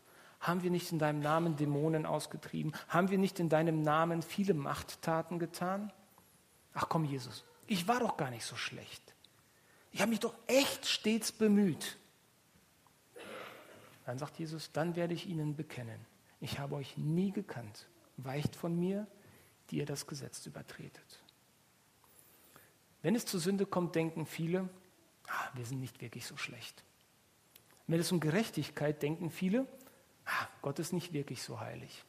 Haben 0.46 0.62
wir 0.62 0.70
nicht 0.70 0.92
in 0.92 1.00
deinem 1.00 1.18
Namen 1.18 1.56
Dämonen 1.56 2.06
ausgetrieben? 2.06 2.72
Haben 2.86 3.10
wir 3.10 3.18
nicht 3.18 3.40
in 3.40 3.48
deinem 3.48 3.82
Namen 3.82 4.22
viele 4.22 4.54
Machttaten 4.54 5.40
getan? 5.40 5.92
Ach 6.72 6.88
komm, 6.88 7.04
Jesus, 7.04 7.44
ich 7.66 7.88
war 7.88 7.98
doch 7.98 8.16
gar 8.16 8.30
nicht 8.30 8.44
so 8.44 8.54
schlecht. 8.54 9.02
Ich 9.90 10.00
habe 10.00 10.10
mich 10.10 10.20
doch 10.20 10.34
echt 10.46 10.86
stets 10.86 11.32
bemüht. 11.32 11.98
Dann 14.04 14.18
sagt 14.18 14.38
Jesus, 14.38 14.70
dann 14.70 14.94
werde 14.94 15.14
ich 15.14 15.26
ihnen 15.26 15.56
bekennen, 15.56 15.98
ich 16.40 16.60
habe 16.60 16.76
euch 16.76 16.96
nie 16.96 17.32
gekannt. 17.32 17.88
Weicht 18.16 18.54
von 18.54 18.78
mir, 18.78 19.08
die 19.70 19.78
ihr 19.78 19.86
das 19.86 20.06
Gesetz 20.06 20.46
übertretet. 20.46 21.22
Wenn 23.02 23.16
es 23.16 23.26
zur 23.26 23.40
Sünde 23.40 23.66
kommt, 23.66 23.96
denken 23.96 24.26
viele, 24.26 24.68
ah, 25.26 25.48
wir 25.54 25.66
sind 25.66 25.80
nicht 25.80 26.00
wirklich 26.00 26.24
so 26.24 26.36
schlecht. 26.36 26.84
Wenn 27.88 27.98
es 27.98 28.12
um 28.12 28.20
Gerechtigkeit 28.20 29.02
denken 29.02 29.30
viele, 29.30 29.66
Gott 30.62 30.78
ist 30.78 30.92
nicht 30.92 31.12
wirklich 31.12 31.42
so 31.42 31.60
heilig. 31.60 32.04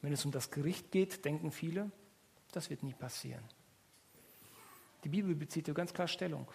Wenn 0.00 0.12
es 0.12 0.24
um 0.24 0.32
das 0.32 0.50
Gericht 0.50 0.90
geht, 0.90 1.24
denken 1.24 1.52
viele, 1.52 1.90
das 2.50 2.70
wird 2.70 2.82
nie 2.82 2.92
passieren. 2.92 3.44
Die 5.04 5.08
Bibel 5.08 5.34
bezieht 5.34 5.66
hier 5.66 5.74
ganz 5.74 5.94
klar 5.94 6.08
Stellung. 6.08 6.46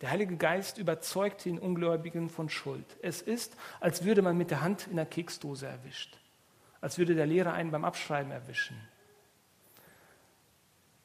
Der 0.00 0.10
Heilige 0.10 0.36
Geist 0.36 0.78
überzeugt 0.78 1.44
den 1.44 1.58
Ungläubigen 1.58 2.28
von 2.28 2.48
Schuld. 2.48 2.86
Es 3.02 3.20
ist, 3.20 3.56
als 3.80 4.04
würde 4.04 4.22
man 4.22 4.36
mit 4.36 4.50
der 4.50 4.60
Hand 4.60 4.86
in 4.86 4.96
der 4.96 5.06
Keksdose 5.06 5.66
erwischt. 5.66 6.18
Als 6.80 6.98
würde 6.98 7.14
der 7.14 7.26
Lehrer 7.26 7.52
einen 7.52 7.70
beim 7.70 7.84
Abschreiben 7.84 8.30
erwischen. 8.30 8.76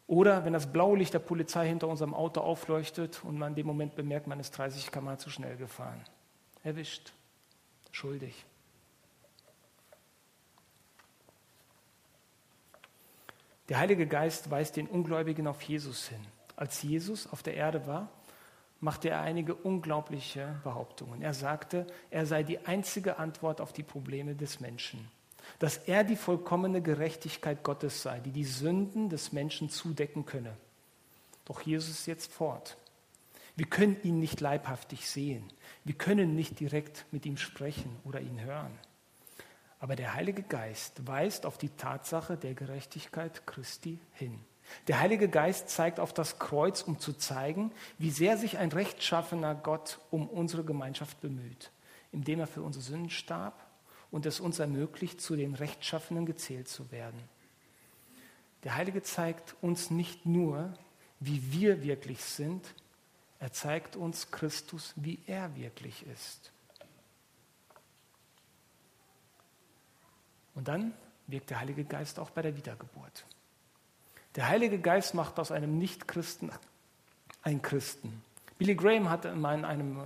Oder 0.06 0.46
wenn 0.46 0.54
das 0.54 0.72
blaue 0.72 0.98
Licht 0.98 1.14
der 1.14 1.20
Polizei 1.20 1.68
hinter 1.68 1.88
unserem 1.88 2.14
Auto 2.14 2.42
aufleuchtet 2.42 3.24
und 3.24 3.38
man 3.40 3.54
in 3.54 3.56
dem 3.56 3.68
Moment 3.68 3.96
bemerkt, 3.96 4.28
man 4.28 4.40
ist 4.40 4.52
30 4.52 4.92
km 4.92 5.18
zu 5.18 5.30
schnell 5.30 5.58
gefahren. 5.58 6.04
Erwischt. 6.64 7.14
Schuldig. 7.92 8.46
Der 13.70 13.78
Heilige 13.78 14.08
Geist 14.08 14.52
weist 14.52 14.76
den 14.76 14.88
Ungläubigen 14.88 15.48
auf 15.48 15.62
Jesus 15.62 16.08
hin. 16.08 16.20
Als 16.56 16.82
Jesus 16.82 17.28
auf 17.32 17.44
der 17.44 17.56
Erde 17.56 17.88
war, 17.88 18.10
machte 18.82 19.10
er 19.10 19.22
einige 19.22 19.56
unglaubliche 19.56 20.60
Behauptungen. 20.64 21.22
Er 21.22 21.34
sagte, 21.34 21.88
er 22.10 22.26
sei 22.26 22.44
die 22.44 22.66
einzige 22.66 23.18
Antwort 23.18 23.62
auf 23.62 23.72
die 23.72 23.84
Probleme 23.84 24.36
des 24.36 24.60
Menschen. 24.60 25.10
Dass 25.60 25.78
er 25.78 26.04
die 26.04 26.18
vollkommene 26.18 26.82
Gerechtigkeit 26.82 27.64
Gottes 27.64 28.02
sei, 28.02 28.20
die 28.20 28.32
die 28.32 28.44
Sünden 28.44 29.10
des 29.10 29.32
Menschen 29.32 29.70
zudecken 29.70 30.26
könne. 30.26 30.58
Doch 31.46 31.62
Jesus 31.62 31.92
ist 31.92 32.06
jetzt 32.06 32.32
fort. 32.34 32.78
Wir 33.56 33.66
können 33.66 33.98
ihn 34.04 34.20
nicht 34.20 34.42
leibhaftig 34.42 35.10
sehen. 35.10 35.48
Wir 35.86 35.96
können 35.96 36.36
nicht 36.36 36.60
direkt 36.60 37.06
mit 37.12 37.26
ihm 37.26 37.38
sprechen 37.38 37.96
oder 38.04 38.20
ihn 38.20 38.42
hören. 38.42 38.78
Aber 39.84 39.98
der 39.98 40.14
Heilige 40.14 40.44
Geist 40.44 41.06
weist 41.08 41.46
auf 41.46 41.58
die 41.58 41.68
Tatsache 41.68 42.38
der 42.38 42.54
Gerechtigkeit 42.54 43.46
Christi 43.46 44.00
hin. 44.14 44.40
Der 44.88 45.02
Heilige 45.02 45.28
Geist 45.28 45.68
zeigt 45.68 46.00
auf 46.00 46.14
das 46.14 46.40
Kreuz, 46.40 46.84
um 46.84 47.00
zu 47.00 47.12
zeigen, 47.12 47.70
wie 47.98 48.10
sehr 48.10 48.38
sich 48.38 48.58
ein 48.58 48.72
rechtschaffener 48.72 49.56
Gott 49.56 50.00
um 50.10 50.30
unsere 50.30 50.64
Gemeinschaft 50.64 51.20
bemüht, 51.20 51.70
indem 52.14 52.40
er 52.40 52.48
für 52.48 52.62
unsere 52.62 52.82
Sünden 52.82 53.10
starb 53.10 53.62
und 54.10 54.26
es 54.26 54.40
uns 54.40 54.58
ermöglicht, 54.60 55.20
zu 55.20 55.36
den 55.36 55.54
Rechtschaffenen 55.54 56.26
gezählt 56.26 56.70
zu 56.70 56.90
werden. 56.90 57.22
Der 58.64 58.76
Heilige 58.76 59.04
zeigt 59.04 59.54
uns 59.60 59.92
nicht 59.92 60.26
nur, 60.26 60.74
wie 61.20 61.52
wir 61.52 61.84
wirklich 61.84 62.24
sind, 62.24 62.74
er 63.38 63.52
zeigt 63.52 63.98
uns 63.98 64.32
Christus, 64.32 64.94
wie 64.96 65.20
er 65.28 65.58
wirklich 65.58 66.06
ist. 66.08 66.53
Und 70.56 70.68
dann 70.68 70.94
wirkt 71.28 71.50
der 71.50 71.60
Heilige 71.60 71.84
Geist 71.84 72.20
auch 72.20 72.30
bei 72.30 72.42
der 72.42 72.56
Wiedergeburt. 72.56 73.26
Der 74.36 74.48
Heilige 74.48 74.80
Geist 74.80 75.14
macht 75.14 75.40
aus 75.40 75.52
einem 75.52 75.78
Nichtchristen 75.78 76.52
einen 77.44 77.62
Christen. 77.62 78.24
Billy 78.58 78.76
Graham 78.76 79.10
hat 79.10 79.26
in 79.26 79.46
einem 79.46 80.00
äh, 80.00 80.04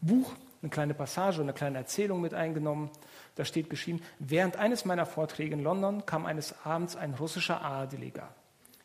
Buch 0.00 0.32
eine 0.62 0.70
kleine 0.70 0.94
Passage, 0.94 1.42
eine 1.42 1.52
kleine 1.52 1.78
Erzählung 1.78 2.20
mit 2.20 2.34
eingenommen. 2.34 2.90
Da 3.36 3.44
steht 3.44 3.70
geschrieben, 3.70 4.02
während 4.18 4.56
eines 4.56 4.84
meiner 4.84 5.06
Vorträge 5.06 5.54
in 5.54 5.62
London 5.62 6.06
kam 6.06 6.26
eines 6.26 6.54
Abends 6.64 6.96
ein 6.96 7.14
russischer 7.14 7.62
Adeliger. 7.62 8.28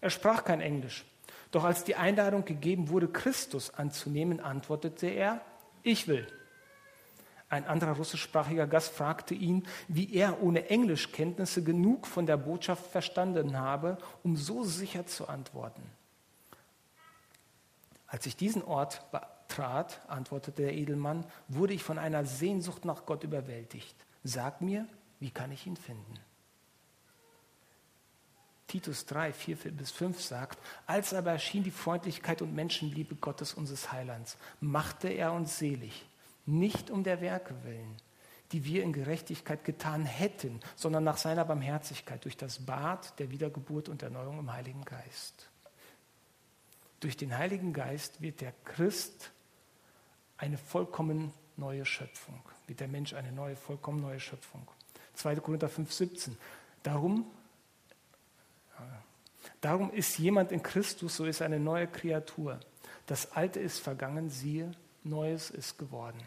Er 0.02 0.10
sprach 0.10 0.44
kein 0.44 0.62
Englisch. 0.62 1.06
Doch 1.52 1.64
als 1.64 1.84
die 1.84 1.96
Einladung 1.96 2.46
gegeben 2.46 2.90
wurde, 2.90 3.08
Christus 3.08 3.74
anzunehmen, 3.74 4.40
antwortete 4.40 5.08
er, 5.08 5.42
ich 5.84 6.08
will. 6.08 6.28
Ein 7.50 7.66
anderer 7.66 7.94
russischsprachiger 7.94 8.68
Gast 8.68 8.94
fragte 8.94 9.34
ihn, 9.34 9.66
wie 9.88 10.14
er 10.14 10.44
ohne 10.44 10.70
Englischkenntnisse 10.70 11.64
genug 11.64 12.06
von 12.06 12.28
der 12.28 12.38
Botschaft 12.38 12.86
verstanden 12.86 13.58
habe, 13.58 13.98
um 14.24 14.38
so 14.38 14.64
sicher 14.64 15.08
zu 15.08 15.28
antworten. 15.28 15.82
Als 18.06 18.28
ich 18.28 18.36
diesen 18.36 18.64
Ort 18.64 19.04
betrat, 19.12 20.00
antwortete 20.08 20.62
der 20.62 20.76
Edelmann, 20.76 21.26
wurde 21.48 21.74
ich 21.74 21.84
von 21.84 21.98
einer 21.98 22.24
Sehnsucht 22.24 22.86
nach 22.86 23.08
Gott 23.08 23.24
überwältigt. 23.24 23.96
Sag 24.24 24.62
mir, 24.62 24.88
wie 25.20 25.32
kann 25.32 25.52
ich 25.52 25.66
ihn 25.66 25.78
finden? 25.78 26.20
Titus 28.68 29.08
3, 29.08 29.34
4 29.34 29.56
bis 29.72 29.90
5 29.90 30.22
sagt, 30.22 30.60
als 30.86 31.16
aber 31.16 31.32
erschien 31.32 31.64
die 31.64 31.72
Freundlichkeit 31.72 32.44
und 32.44 32.54
Menschenliebe 32.54 33.16
Gottes 33.16 33.56
unseres 33.56 33.92
Heilands, 33.92 34.38
machte 34.62 35.08
er 35.08 35.34
uns 35.34 35.58
selig 35.58 36.09
nicht 36.50 36.90
um 36.90 37.04
der 37.04 37.22
Werke 37.22 37.56
willen, 37.64 37.98
die 38.52 38.66
wir 38.66 38.84
in 38.84 38.94
Gerechtigkeit 38.94 39.64
getan 39.64 40.06
hätten, 40.06 40.60
sondern 40.76 41.04
nach 41.04 41.18
seiner 41.18 41.46
Barmherzigkeit 41.46 42.24
durch 42.26 42.38
das 42.38 42.66
Bad 42.66 43.18
der 43.20 43.30
Wiedergeburt 43.32 43.90
und 43.90 44.02
Erneuerung 44.02 44.40
im 44.40 44.52
Heiligen 44.52 44.84
Geist. 44.84 45.50
Durch 47.00 47.16
den 47.16 47.38
Heiligen 47.38 47.74
Geist 47.74 48.22
wird 48.22 48.42
der 48.42 48.54
Christ 48.66 49.32
eine 50.38 50.58
vollkommen 50.58 51.34
neue 51.58 51.86
Schöpfung, 51.86 52.42
wird 52.68 52.80
der 52.80 52.88
Mensch 52.88 53.14
eine 53.14 53.32
neue, 53.32 53.56
vollkommen 53.56 54.02
neue 54.02 54.20
Schöpfung. 54.20 54.68
2. 55.14 55.36
Korinther 55.38 55.70
5, 55.70 55.92
17. 55.92 56.38
Darum, 56.82 57.30
darum 59.62 59.92
ist 59.92 60.18
jemand 60.18 60.52
in 60.52 60.64
Christus, 60.64 61.18
so 61.18 61.26
ist 61.26 61.42
eine 61.42 61.60
neue 61.60 61.88
Kreatur. 61.88 62.60
Das 63.06 63.32
Alte 63.34 63.60
ist 63.60 63.80
vergangen, 63.80 64.30
siehe, 64.30 64.72
Neues 65.04 65.50
ist 65.50 65.78
geworden. 65.78 66.22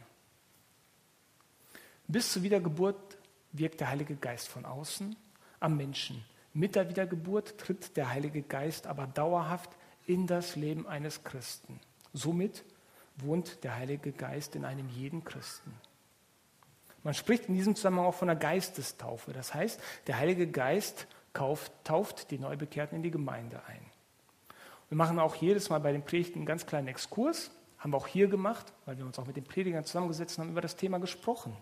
Bis 2.12 2.31
zur 2.31 2.42
Wiedergeburt 2.42 3.16
wirkt 3.53 3.81
der 3.81 3.88
Heilige 3.88 4.16
Geist 4.16 4.46
von 4.48 4.66
außen 4.66 5.16
am 5.61 5.79
Menschen. 5.79 6.22
Mit 6.53 6.77
der 6.77 6.90
Wiedergeburt 6.90 7.57
tritt 7.57 7.96
der 7.96 8.11
Heilige 8.11 8.42
Geist 8.42 8.87
aber 8.87 9.07
dauerhaft 9.07 9.70
in 10.05 10.27
das 10.27 10.55
Leben 10.55 10.87
eines 10.87 11.25
Christen. 11.25 11.81
Somit 12.12 12.64
wohnt 13.16 13.64
der 13.64 13.77
Heilige 13.77 14.12
Geist 14.12 14.57
in 14.57 14.66
einem 14.66 14.90
jeden 14.90 15.25
Christen. 15.25 15.72
Man 17.03 17.14
spricht 17.14 17.48
in 17.48 17.55
diesem 17.55 17.77
Zusammenhang 17.77 18.05
auch 18.05 18.14
von 18.14 18.29
einer 18.29 18.38
Geistestaufe. 18.38 19.33
Das 19.33 19.55
heißt, 19.55 19.81
der 20.07 20.18
Heilige 20.18 20.46
Geist 20.46 21.07
kauft, 21.33 21.72
tauft 21.83 22.31
die 22.31 22.38
Neubekehrten 22.38 22.96
in 22.96 23.03
die 23.03 23.11
Gemeinde 23.11 23.62
ein. 23.68 23.87
Wir 24.90 24.98
machen 24.98 25.18
auch 25.18 25.37
jedes 25.37 25.70
Mal 25.70 25.81
bei 25.81 25.92
den 25.92 26.03
Predigten 26.03 26.40
einen 26.40 26.46
ganz 26.46 26.66
kleinen 26.66 26.88
Exkurs. 26.88 27.51
Haben 27.79 27.94
wir 27.94 27.96
auch 27.96 28.07
hier 28.07 28.29
gemacht, 28.29 28.75
weil 28.85 28.98
wir 28.98 29.07
uns 29.07 29.18
auch 29.18 29.27
mit 29.27 29.37
den 29.37 29.44
Predigern 29.44 29.87
zusammengesetzt 29.87 30.38
haben, 30.38 30.51
über 30.51 30.61
das 30.61 30.77
Thema 30.77 30.98
gesprochen. 30.98 31.57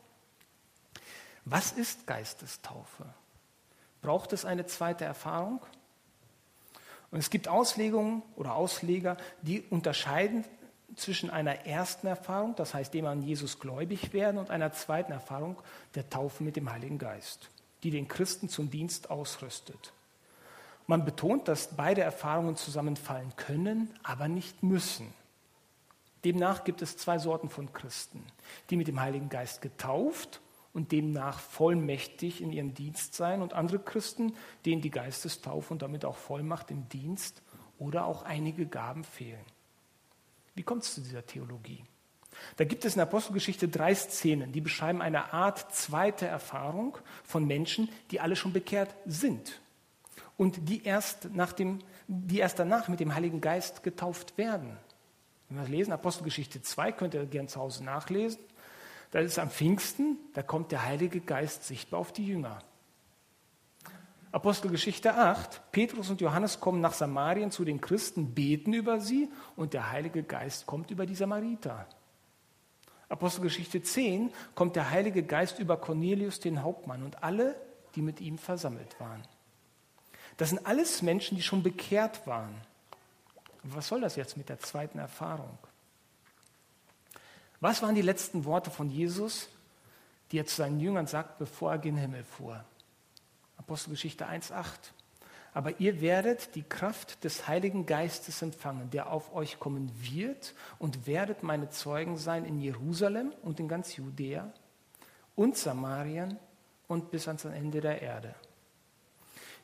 Was 1.45 1.73
ist 1.73 2.07
Geistestaufe? 2.07 3.05
Braucht 4.03 4.33
es 4.33 4.45
eine 4.45 4.67
zweite 4.67 5.05
Erfahrung? 5.05 5.61
Und 7.11 7.19
es 7.19 7.31
gibt 7.31 7.49
Auslegungen 7.49 8.23
oder 8.37 8.55
Ausleger, 8.55 9.17
die 9.43 9.63
unterscheiden 9.63 10.45
zwischen 10.97 11.31
einer 11.31 11.67
ersten 11.67 12.07
Erfahrung, 12.07 12.55
das 12.57 12.75
heißt, 12.75 12.93
dem 12.95 13.07
an 13.07 13.23
Jesus 13.23 13.59
gläubig 13.59 14.13
werden, 14.13 14.39
und 14.39 14.51
einer 14.51 14.73
zweiten 14.73 15.13
Erfahrung, 15.13 15.57
der 15.95 16.09
Taufe 16.09 16.43
mit 16.43 16.57
dem 16.57 16.71
Heiligen 16.71 16.99
Geist, 16.99 17.49
die 17.83 17.91
den 17.91 18.09
Christen 18.09 18.49
zum 18.49 18.71
Dienst 18.71 19.11
ausrüstet. 19.11 19.93
Man 20.87 21.05
betont, 21.05 21.47
dass 21.47 21.69
beide 21.77 22.01
Erfahrungen 22.03 22.57
zusammenfallen 22.57 23.35
können, 23.37 23.95
aber 24.03 24.29
nicht 24.29 24.63
müssen. 24.63 25.13
Demnach 26.25 26.65
gibt 26.65 26.83
es 26.83 26.97
zwei 26.97 27.19
Sorten 27.19 27.49
von 27.49 27.73
Christen, 27.73 28.25
die 28.69 28.77
mit 28.77 28.89
dem 28.89 29.01
Heiligen 29.01 29.29
Geist 29.29 29.63
getauft 29.63 30.41
und 30.73 30.93
demnach 30.93 31.39
vollmächtig 31.41 32.41
in 32.41 32.53
ihrem 32.53 32.75
Dienst 32.75 33.15
sein 33.15 33.43
und 33.43 33.55
andere 33.55 33.79
Christen, 33.79 34.35
denen 34.65 34.83
die 34.83 34.91
Geistestaufe 34.91 35.73
und 35.73 35.83
damit 35.83 36.05
auch 36.05 36.17
Vollmacht 36.17 36.71
im 36.71 36.89
Dienst 36.89 37.43
oder 37.79 38.05
auch 38.05 38.23
einige 38.23 38.67
Gaben 38.67 39.05
fehlen. 39.05 39.45
Wie 40.55 40.63
kommt 40.63 40.85
es 40.85 40.95
zu 40.95 41.01
dieser 41.01 41.27
Theologie? 41.27 41.85
Da 42.57 42.65
gibt 42.65 42.85
es 42.85 42.95
in 42.95 43.01
Apostelgeschichte 43.01 43.69
drei 43.69 43.95
Szenen, 43.95 44.53
die 44.53 44.61
beschreiben 44.61 45.03
eine 45.03 45.33
Art 45.33 45.75
zweite 45.75 46.27
Erfahrung 46.27 46.97
von 47.25 47.47
Menschen, 47.47 47.89
die 48.11 48.21
alle 48.21 48.37
schon 48.37 48.53
bekehrt 48.53 48.95
sind 49.07 49.61
und 50.37 50.69
die 50.69 50.85
erst, 50.85 51.35
nach 51.35 51.53
dem, 51.53 51.81
die 52.07 52.39
erst 52.39 52.59
danach 52.59 52.89
mit 52.89 53.01
dem 53.01 53.15
Heiligen 53.15 53.41
Geist 53.41 53.83
getauft 53.83 54.39
werden. 54.39 54.77
Wenn 55.49 55.59
wir 55.59 55.69
lesen, 55.69 55.93
Apostelgeschichte 55.93 56.63
2, 56.63 56.93
könnt 56.93 57.15
ihr 57.15 57.27
gerne 57.27 57.49
zu 57.49 57.61
Hause 57.61 57.85
nachlesen. 57.85 58.41
Das 59.11 59.25
ist 59.25 59.39
am 59.39 59.51
Pfingsten, 59.51 60.19
da 60.35 60.43
kommt 60.43 60.73
der 60.73 60.85
Heilige 60.85 61.21
Geist 61.21 61.65
sichtbar 61.65 62.01
auf 62.01 62.13
die 62.13 62.27
Jünger. 62.27 62.61
Apostelgeschichte 64.33 65.15
8, 65.15 65.73
Petrus 65.73 66.09
und 66.09 66.21
Johannes 66.21 66.61
kommen 66.61 66.81
nach 66.81 66.93
Samarien 66.93 67.51
zu 67.51 67.65
den 67.65 67.81
Christen, 67.81 68.33
beten 68.33 68.73
über 68.73 69.01
sie 69.01 69.29
und 69.57 69.73
der 69.75 69.91
Heilige 69.91 70.23
Geist 70.23 70.67
kommt 70.67 70.93
über 70.93 71.05
die 71.05 71.17
Samariter. 71.17 71.89
Apostelgeschichte 73.09 73.83
10 73.83 74.33
kommt 74.55 74.77
der 74.77 74.91
Heilige 74.91 75.25
Geist 75.25 75.59
über 75.59 75.77
Cornelius, 75.77 76.39
den 76.39 76.63
Hauptmann, 76.63 77.03
und 77.03 77.25
alle, 77.25 77.61
die 77.97 78.03
mit 78.03 78.21
ihm 78.21 78.39
versammelt 78.39 79.01
waren. 79.01 79.23
Das 80.37 80.51
sind 80.51 80.65
alles 80.65 81.03
Menschen, 81.03 81.37
die 81.37 81.43
schon 81.43 81.65
bekehrt 81.65 82.25
waren. 82.29 82.55
was 83.65 83.89
soll 83.89 84.01
das 84.01 84.15
jetzt 84.15 84.37
mit 84.37 84.49
der 84.49 84.61
zweiten 84.61 85.01
Erfahrung? 85.01 85.59
Was 87.61 87.83
waren 87.83 87.95
die 87.95 88.03
letzten 88.03 88.45
Worte 88.47 88.71
von 88.71 88.89
Jesus, 88.91 89.49
die 90.33 90.39
er 90.39 90.47
zu 90.47 90.57
seinen 90.57 90.81
Jüngern 90.81 91.07
sagt, 91.07 91.39
bevor 91.39 91.73
er 91.73 91.79
gen 91.79 91.97
Himmel 91.97 92.25
fuhr? 92.25 92.65
Apostelgeschichte 93.59 94.27
1,8. 94.27 94.65
Aber 95.53 95.79
ihr 95.81 96.01
werdet 96.01 96.55
die 96.55 96.63
Kraft 96.63 97.23
des 97.25 97.49
Heiligen 97.49 97.85
Geistes 97.85 98.41
empfangen, 98.41 98.91
der 98.91 99.13
auf 99.13 99.35
euch 99.35 99.59
kommen 99.59 99.91
wird 100.01 100.55
und 100.79 101.07
werdet 101.07 101.43
meine 101.43 101.71
Zeugen 101.71 102.17
sein 102.17 102.45
in 102.45 102.61
Jerusalem 102.61 103.33
und 103.43 103.61
in 103.61 103.69
ganz 103.69 103.97
Judäa 103.97 104.53
und 105.35 105.57
Samarien 105.57 106.39
und 106.89 107.11
bis 107.11 107.27
ans 107.27 107.45
Ende 107.45 107.81
der 107.81 108.01
Erde. 108.01 108.35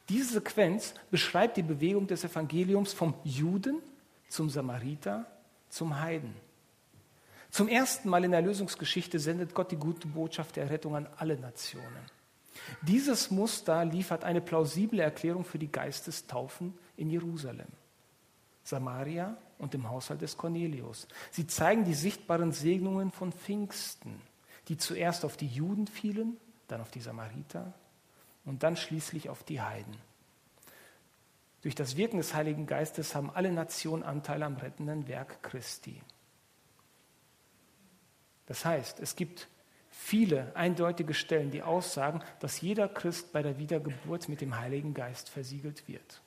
Diese 0.09 0.35
Sequenz 0.35 0.95
beschreibt 1.11 1.57
die 1.57 1.63
Bewegung 1.63 2.07
des 2.07 2.25
Evangeliums 2.25 2.93
vom 2.93 3.15
Juden 3.25 3.81
zum 4.29 4.51
Samariter 4.51 5.27
zum 5.69 6.01
Heiden. 6.01 6.46
Zum 7.57 7.69
ersten 7.69 8.11
Mal 8.11 8.23
in 8.23 8.33
der 8.33 8.43
Lösungsgeschichte 8.43 9.19
sendet 9.19 9.55
Gott 9.55 9.71
die 9.71 9.79
gute 9.79 10.07
Botschaft 10.09 10.57
der 10.57 10.69
Rettung 10.69 10.95
an 10.95 11.09
alle 11.17 11.39
Nationen. 11.39 12.05
Dieses 12.83 13.31
Muster 13.31 13.83
liefert 13.87 14.25
eine 14.25 14.43
plausible 14.43 15.01
Erklärung 15.01 15.43
für 15.43 15.59
die 15.59 15.73
Geistestaufen 15.73 16.75
in 16.99 17.09
Jerusalem, 17.09 17.69
Samaria 18.63 19.39
und 19.57 19.75
im 19.75 19.89
Haushalt 19.89 20.21
des 20.21 20.37
Cornelius. 20.37 21.09
Sie 21.31 21.47
zeigen 21.47 21.87
die 21.87 21.95
sichtbaren 21.95 22.53
Segnungen 22.53 23.11
von 23.11 23.33
Pfingsten, 23.33 24.21
die 24.69 24.77
zuerst 24.77 25.25
auf 25.25 25.39
die 25.39 25.49
Juden 25.49 25.87
fielen, 25.87 26.37
dann 26.69 26.83
auf 26.83 26.91
die 26.91 27.01
Samariter 27.01 27.73
und 28.45 28.65
dann 28.65 28.77
schließlich 28.77 29.31
auf 29.31 29.45
die 29.45 29.63
Heiden. 29.63 29.97
Durch 31.63 31.75
das 31.75 31.97
Wirken 31.97 32.19
des 32.19 32.35
Heiligen 32.35 32.67
Geistes 32.67 33.15
haben 33.15 33.31
alle 33.31 33.51
Nationen 33.51 34.03
Anteil 34.03 34.43
am 34.43 34.57
rettenden 34.57 35.09
Werk 35.09 35.43
Christi. 35.43 36.03
Das 38.47 38.65
heißt, 38.65 39.01
es 39.01 39.17
gibt 39.17 39.49
viele 39.91 40.55
eindeutige 40.55 41.15
Stellen, 41.15 41.51
die 41.51 41.63
aussagen, 41.63 42.23
dass 42.41 42.61
jeder 42.61 42.89
Christ 42.89 43.33
bei 43.33 43.43
der 43.43 43.59
Wiedergeburt 43.59 44.29
mit 44.29 44.41
dem 44.41 44.59
Heiligen 44.59 44.95
Geist 44.95 45.29
versiegelt 45.29 45.89
wird. 45.89 46.23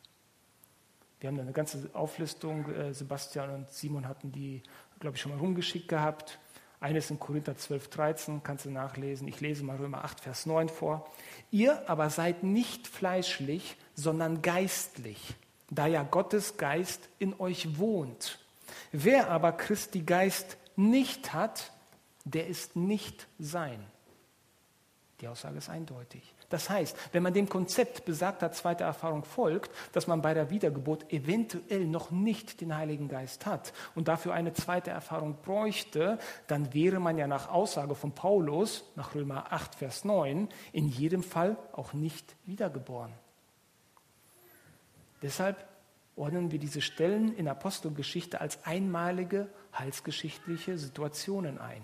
Wir 1.20 1.28
haben 1.28 1.36
da 1.36 1.44
eine 1.44 1.52
ganze 1.52 1.90
Auflistung, 1.94 2.74
äh, 2.74 2.94
Sebastian 2.94 3.50
und 3.50 3.72
Simon 3.72 4.08
hatten 4.08 4.32
die, 4.32 4.64
glaube 5.00 5.16
ich, 5.16 5.22
schon 5.22 5.32
mal 5.32 5.40
rumgeschickt 5.40 5.88
gehabt. 5.88 6.40
Eines 6.82 7.12
in 7.12 7.20
Korinther 7.20 7.58
12, 7.58 7.90
13, 7.90 8.44
kannst 8.44 8.64
du 8.64 8.70
nachlesen. 8.70 9.28
Ich 9.28 9.42
lese 9.42 9.66
mal 9.66 9.76
Römer 9.76 10.06
8, 10.06 10.22
Vers 10.22 10.46
9 10.46 10.70
vor. 10.70 11.12
Ihr 11.52 11.90
aber 11.90 12.10
seid 12.10 12.44
nicht 12.44 12.88
fleischlich, 12.88 13.76
sondern 13.96 14.42
geistlich, 14.42 15.36
da 15.70 15.88
ja 15.88 16.04
Gottes 16.04 16.56
Geist 16.56 17.10
in 17.20 17.38
euch 17.38 17.78
wohnt. 17.78 18.40
Wer 18.94 19.30
aber 19.30 19.52
Christi 19.52 20.02
Geist 20.02 20.58
nicht 20.78 21.34
hat, 21.34 21.74
der 22.26 22.48
ist 22.48 22.76
nicht 22.76 23.28
sein. 23.40 23.86
Die 25.22 25.28
Aussage 25.28 25.58
ist 25.58 25.70
eindeutig. 25.70 26.34
Das 26.50 26.70
heißt, 26.70 26.96
wenn 27.12 27.24
man 27.24 27.34
dem 27.34 27.50
Konzept 27.50 28.06
besagter 28.06 28.52
zweiter 28.52 28.86
Erfahrung 28.86 29.24
folgt, 29.24 29.70
dass 29.92 30.08
man 30.08 30.22
bei 30.22 30.34
der 30.34 30.50
Wiedergeburt 30.50 31.12
eventuell 31.12 31.86
noch 31.86 32.10
nicht 32.10 32.62
den 32.62 32.76
Heiligen 32.76 33.10
Geist 33.10 33.46
hat 33.46 33.74
und 33.96 34.08
dafür 34.08 34.34
eine 34.34 34.54
zweite 34.54 34.92
Erfahrung 34.92 35.38
bräuchte, 35.44 36.18
dann 36.48 36.74
wäre 36.74 37.00
man 37.00 37.18
ja 37.18 37.28
nach 37.28 37.50
Aussage 37.50 37.96
von 37.96 38.14
Paulus, 38.14 38.86
nach 38.96 39.14
Römer 39.14 39.52
8, 39.52 39.76
Vers 39.76 40.06
9, 40.06 40.48
in 40.72 40.88
jedem 40.88 41.22
Fall 41.22 41.58
auch 41.74 41.94
nicht 41.94 42.36
wiedergeboren. 42.46 43.14
Deshalb 45.22 45.68
ordnen 46.16 46.52
wir 46.52 46.60
diese 46.60 46.82
Stellen 46.82 47.36
in 47.36 47.48
Apostelgeschichte 47.48 48.40
als 48.40 48.64
einmalige 48.66 49.50
heilsgeschichtliche 49.78 50.78
Situationen 50.78 51.60
ein. 51.60 51.84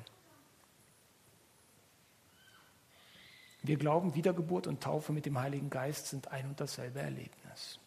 Wir 3.67 3.77
glauben, 3.77 4.15
Wiedergeburt 4.15 4.67
und 4.67 4.81
Taufe 4.81 5.11
mit 5.11 5.25
dem 5.25 5.39
Heiligen 5.39 5.69
Geist 5.69 6.07
sind 6.07 6.31
ein 6.31 6.47
und 6.47 6.59
dasselbe 6.59 6.99
Erlebnis. 6.99 7.79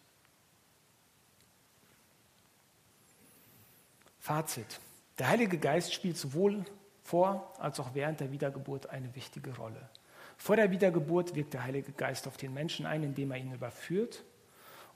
Fazit. 4.19 4.79
Der 5.17 5.29
Heilige 5.29 5.57
Geist 5.57 5.93
spielt 5.93 6.17
sowohl 6.17 6.65
vor 7.03 7.53
als 7.59 7.79
auch 7.79 7.93
während 7.93 8.19
der 8.19 8.31
Wiedergeburt 8.31 8.89
eine 8.89 9.15
wichtige 9.15 9.55
Rolle. 9.55 9.89
Vor 10.37 10.55
der 10.55 10.71
Wiedergeburt 10.71 11.35
wirkt 11.35 11.53
der 11.53 11.63
Heilige 11.63 11.91
Geist 11.91 12.27
auf 12.27 12.37
den 12.37 12.53
Menschen 12.53 12.85
ein, 12.85 13.03
indem 13.03 13.31
er 13.31 13.37
ihn 13.37 13.53
überführt 13.53 14.23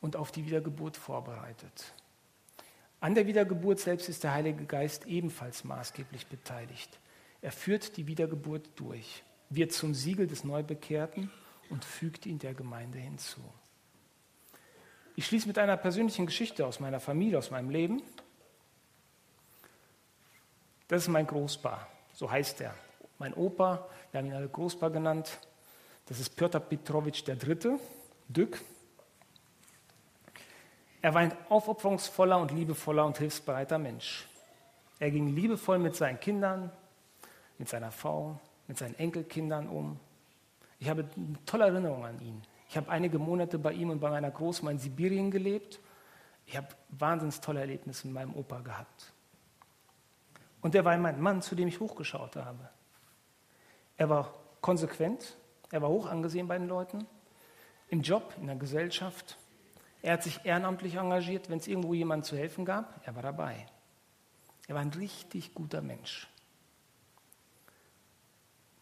und 0.02 0.16
auf 0.16 0.32
die 0.32 0.46
Wiedergeburt 0.46 0.98
vorbereitet. 0.98 1.94
An 3.00 3.16
der 3.16 3.28
Wiedergeburt 3.28 3.80
selbst 3.80 4.08
ist 4.08 4.24
der 4.24 4.34
Heilige 4.34 4.66
Geist 4.66 5.06
ebenfalls 5.06 5.64
maßgeblich 5.64 6.28
beteiligt. 6.28 7.00
Er 7.42 7.52
führt 7.52 7.98
die 7.98 8.08
Wiedergeburt 8.08 8.70
durch 8.76 9.24
wird 9.56 9.72
zum 9.72 9.94
Siegel 9.94 10.28
des 10.28 10.44
Neubekehrten 10.44 11.32
und 11.70 11.86
fügt 11.86 12.26
ihn 12.26 12.40
der 12.40 12.54
Gemeinde 12.54 13.00
hinzu. 13.00 13.42
Ich 15.16 15.28
schließe 15.28 15.48
mit 15.48 15.60
einer 15.60 15.78
persönlichen 15.78 16.26
Geschichte 16.26 16.66
aus 16.66 16.80
meiner 16.80 17.00
Familie, 17.00 17.38
aus 17.38 17.52
meinem 17.52 17.70
Leben. 17.70 18.02
Das 20.88 21.04
ist 21.04 21.08
mein 21.08 21.28
Großpa, 21.28 21.88
so 22.14 22.30
heißt 22.30 22.62
er. 22.62 22.74
Mein 23.20 23.34
Opa, 23.34 23.88
wir 24.12 24.20
haben 24.20 24.28
ihn 24.28 24.34
alle 24.34 24.50
Großpa 24.50 24.90
genannt. 24.90 25.40
Das 26.06 26.20
ist 26.20 26.36
Piotr 26.36 26.60
Petrowitsch 26.60 27.24
III., 27.28 27.80
Dück. 28.28 28.62
Er 31.02 31.14
war 31.14 31.22
ein 31.22 31.36
aufopferungsvoller 31.50 32.38
und 32.40 32.52
liebevoller 32.52 33.06
und 33.06 33.18
hilfsbereiter 33.18 33.78
Mensch. 33.78 34.28
Er 35.00 35.12
ging 35.12 35.36
liebevoll 35.36 35.78
mit 35.78 35.96
seinen 35.96 36.20
Kindern, 36.20 36.72
mit 37.58 37.70
seiner 37.70 37.92
Frau, 37.92 38.40
mit 38.68 38.78
seinen 38.78 38.96
Enkelkindern 38.96 39.68
um. 39.68 40.00
Ich 40.80 40.90
habe 40.90 41.06
tolle 41.46 41.66
Erinnerungen 41.66 42.06
an 42.06 42.20
ihn. 42.22 42.42
Ich 42.70 42.78
habe 42.78 42.90
einige 42.90 43.20
Monate 43.20 43.60
bei 43.60 43.74
ihm 43.74 43.90
und 43.90 44.00
bei 44.00 44.10
meiner 44.10 44.32
Großmutter 44.32 44.72
in 44.72 44.80
Sibirien 44.80 45.32
gelebt. 45.32 45.80
Ich 46.46 46.58
habe 46.58 46.68
wahnsinnig 46.90 47.40
tolle 47.40 47.62
Erlebnisse 47.62 48.08
mit 48.08 48.16
meinem 48.16 48.34
Opa 48.36 48.60
gehabt. 48.60 49.14
Und 50.62 50.76
er 50.76 50.84
war 50.86 50.98
mein 50.98 51.22
Mann, 51.22 51.42
zu 51.42 51.56
dem 51.56 51.68
ich 51.68 51.80
hochgeschaut 51.80 52.36
habe. 52.36 52.70
Er 53.98 54.10
war 54.10 54.34
konsequent, 54.62 55.38
er 55.72 55.82
war 55.82 55.90
hoch 55.90 56.08
angesehen 56.08 56.48
bei 56.48 56.58
den 56.58 56.68
Leuten, 56.68 57.06
im 57.90 58.02
Job, 58.02 58.34
in 58.40 58.48
der 58.48 58.56
Gesellschaft. 58.56 59.38
Er 60.02 60.14
hat 60.14 60.24
sich 60.24 60.44
ehrenamtlich 60.44 60.96
engagiert, 60.96 61.50
wenn 61.50 61.60
es 61.60 61.68
irgendwo 61.68 61.94
jemandem 61.94 62.24
zu 62.24 62.38
helfen 62.38 62.66
gab, 62.66 63.06
er 63.06 63.16
war 63.16 63.22
dabei. 63.22 63.68
Er 64.68 64.76
war 64.76 64.82
ein 64.82 64.90
richtig 64.90 65.54
guter 65.54 65.82
Mensch. 65.82 66.28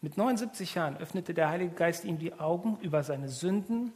Mit 0.02 0.16
79 0.16 0.74
Jahren 0.74 0.96
öffnete 0.96 1.32
der 1.32 1.48
Heilige 1.48 1.74
Geist 1.74 2.04
ihm 2.04 2.18
die 2.18 2.34
Augen 2.34 2.76
über 2.82 3.04
seine 3.04 3.28
Sünden, 3.28 3.92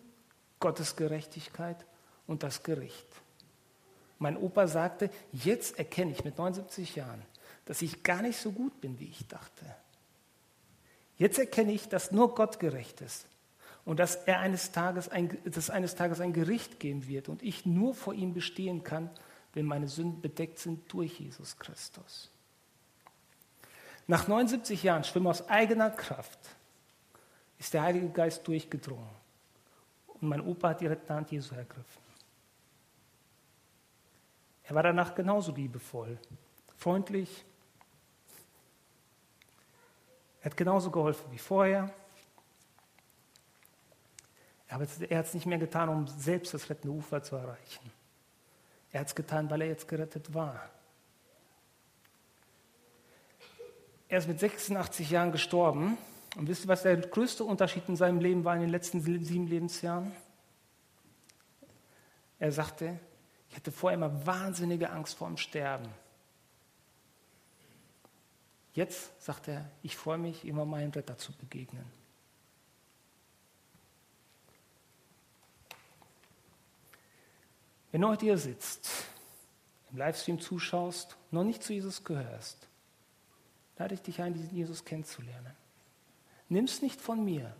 Gottes 0.60 0.94
Gerechtigkeit 0.94 1.84
und 2.28 2.44
das 2.44 2.62
Gericht. 2.62 3.06
Mein 4.20 4.36
Opa 4.36 4.68
sagte, 4.68 5.10
jetzt 5.32 5.78
erkenne 5.78 6.12
ich 6.12 6.24
mit 6.24 6.38
79 6.38 6.94
Jahren, 6.94 7.22
dass 7.64 7.82
ich 7.82 8.04
gar 8.04 8.22
nicht 8.22 8.38
so 8.38 8.52
gut 8.52 8.80
bin, 8.80 8.98
wie 9.00 9.08
ich 9.08 9.26
dachte. 9.26 9.66
Jetzt 11.18 11.38
erkenne 11.38 11.72
ich, 11.72 11.88
dass 11.88 12.12
nur 12.12 12.34
Gott 12.36 12.60
gerecht 12.60 13.00
ist 13.00 13.26
und 13.84 13.98
dass 13.98 14.14
er 14.14 14.38
eines 14.38 14.70
Tages 14.70 15.08
ein, 15.08 15.36
dass 15.44 15.70
eines 15.70 15.96
Tages 15.96 16.20
ein 16.20 16.32
Gericht 16.32 16.78
geben 16.78 17.08
wird 17.08 17.28
und 17.28 17.42
ich 17.42 17.66
nur 17.66 17.94
vor 17.94 18.14
ihm 18.14 18.32
bestehen 18.32 18.84
kann, 18.84 19.10
wenn 19.54 19.66
meine 19.66 19.88
Sünden 19.88 20.20
bedeckt 20.20 20.60
sind 20.60 20.92
durch 20.92 21.18
Jesus 21.18 21.58
Christus. 21.58 22.30
Nach 24.06 24.28
79 24.28 24.82
Jahren 24.82 25.04
Schwimmen 25.04 25.26
aus 25.26 25.48
eigener 25.48 25.90
Kraft 25.90 26.38
ist 27.58 27.74
der 27.74 27.82
Heilige 27.82 28.08
Geist 28.10 28.46
durchgedrungen. 28.46 29.08
Und 30.06 30.28
mein 30.28 30.40
Opa 30.40 30.70
hat 30.70 30.80
die 30.80 30.86
rettende 30.86 31.14
Hand 31.14 31.30
Jesu 31.30 31.54
ergriffen. 31.54 32.02
Er 34.64 34.74
war 34.74 34.82
danach 34.82 35.14
genauso 35.14 35.52
liebevoll, 35.52 36.18
freundlich. 36.76 37.44
Er 40.40 40.50
hat 40.50 40.56
genauso 40.56 40.90
geholfen 40.90 41.30
wie 41.30 41.38
vorher. 41.38 41.92
Aber 44.68 44.86
er 45.08 45.18
hat 45.18 45.26
es 45.26 45.34
nicht 45.34 45.46
mehr 45.46 45.58
getan, 45.58 45.88
um 45.88 46.06
selbst 46.06 46.52
das 46.54 46.68
rettende 46.68 46.96
Ufer 46.96 47.22
zu 47.22 47.36
erreichen. 47.36 47.90
Er 48.90 49.00
hat 49.00 49.08
es 49.08 49.14
getan, 49.14 49.48
weil 49.50 49.62
er 49.62 49.68
jetzt 49.68 49.86
gerettet 49.86 50.32
war. 50.34 50.68
Er 54.08 54.18
ist 54.18 54.28
mit 54.28 54.38
86 54.38 55.10
Jahren 55.10 55.32
gestorben. 55.32 55.98
Und 56.36 56.48
wisst 56.48 56.66
ihr, 56.66 56.68
was 56.68 56.82
der 56.82 56.96
größte 56.96 57.44
Unterschied 57.44 57.88
in 57.88 57.96
seinem 57.96 58.20
Leben 58.20 58.44
war 58.44 58.54
in 58.54 58.60
den 58.60 58.70
letzten 58.70 59.00
sieben 59.00 59.46
Lebensjahren? 59.46 60.12
Er 62.38 62.52
sagte, 62.52 63.00
ich 63.48 63.56
hatte 63.56 63.72
vorher 63.72 63.96
immer 63.96 64.26
wahnsinnige 64.26 64.90
Angst 64.90 65.16
vor 65.16 65.28
dem 65.28 65.38
Sterben. 65.38 65.88
Jetzt 68.74 69.24
sagt 69.24 69.48
er, 69.48 69.70
ich 69.82 69.96
freue 69.96 70.18
mich, 70.18 70.44
immer 70.44 70.66
meinem 70.66 70.90
Retter 70.90 71.16
zu 71.16 71.32
begegnen. 71.32 71.86
Wenn 77.90 78.02
du 78.02 78.08
heute 78.08 78.26
hier 78.26 78.36
sitzt, 78.36 78.90
im 79.90 79.96
Livestream 79.96 80.38
zuschaust, 80.38 81.16
noch 81.30 81.44
nicht 81.44 81.62
zu 81.62 81.72
Jesus 81.72 82.04
gehörst, 82.04 82.65
lade 83.78 83.94
ich 83.94 84.02
dich 84.02 84.22
ein, 84.22 84.34
diesen 84.34 84.54
Jesus 84.54 84.84
kennenzulernen. 84.84 85.52
Nimm 86.48 86.64
es 86.64 86.82
nicht 86.82 87.00
von 87.00 87.24
mir. 87.24 87.54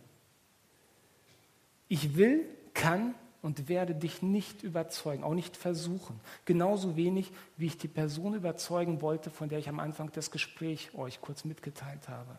Ich 1.87 2.15
will, 2.15 2.45
kann 2.73 3.15
und 3.41 3.69
werde 3.69 3.95
dich 3.95 4.21
nicht 4.21 4.63
überzeugen, 4.63 5.23
auch 5.23 5.33
nicht 5.33 5.55
versuchen. 5.57 6.19
Genauso 6.45 6.95
wenig, 6.95 7.31
wie 7.55 7.67
ich 7.67 7.77
die 7.77 7.87
Person 7.87 8.33
überzeugen 8.33 9.01
wollte, 9.01 9.29
von 9.29 9.49
der 9.49 9.59
ich 9.59 9.69
am 9.69 9.79
Anfang 9.79 10.11
des 10.11 10.31
Gesprächs 10.31 10.93
euch 10.93 11.21
kurz 11.21 11.45
mitgeteilt 11.45 12.09
habe. 12.09 12.37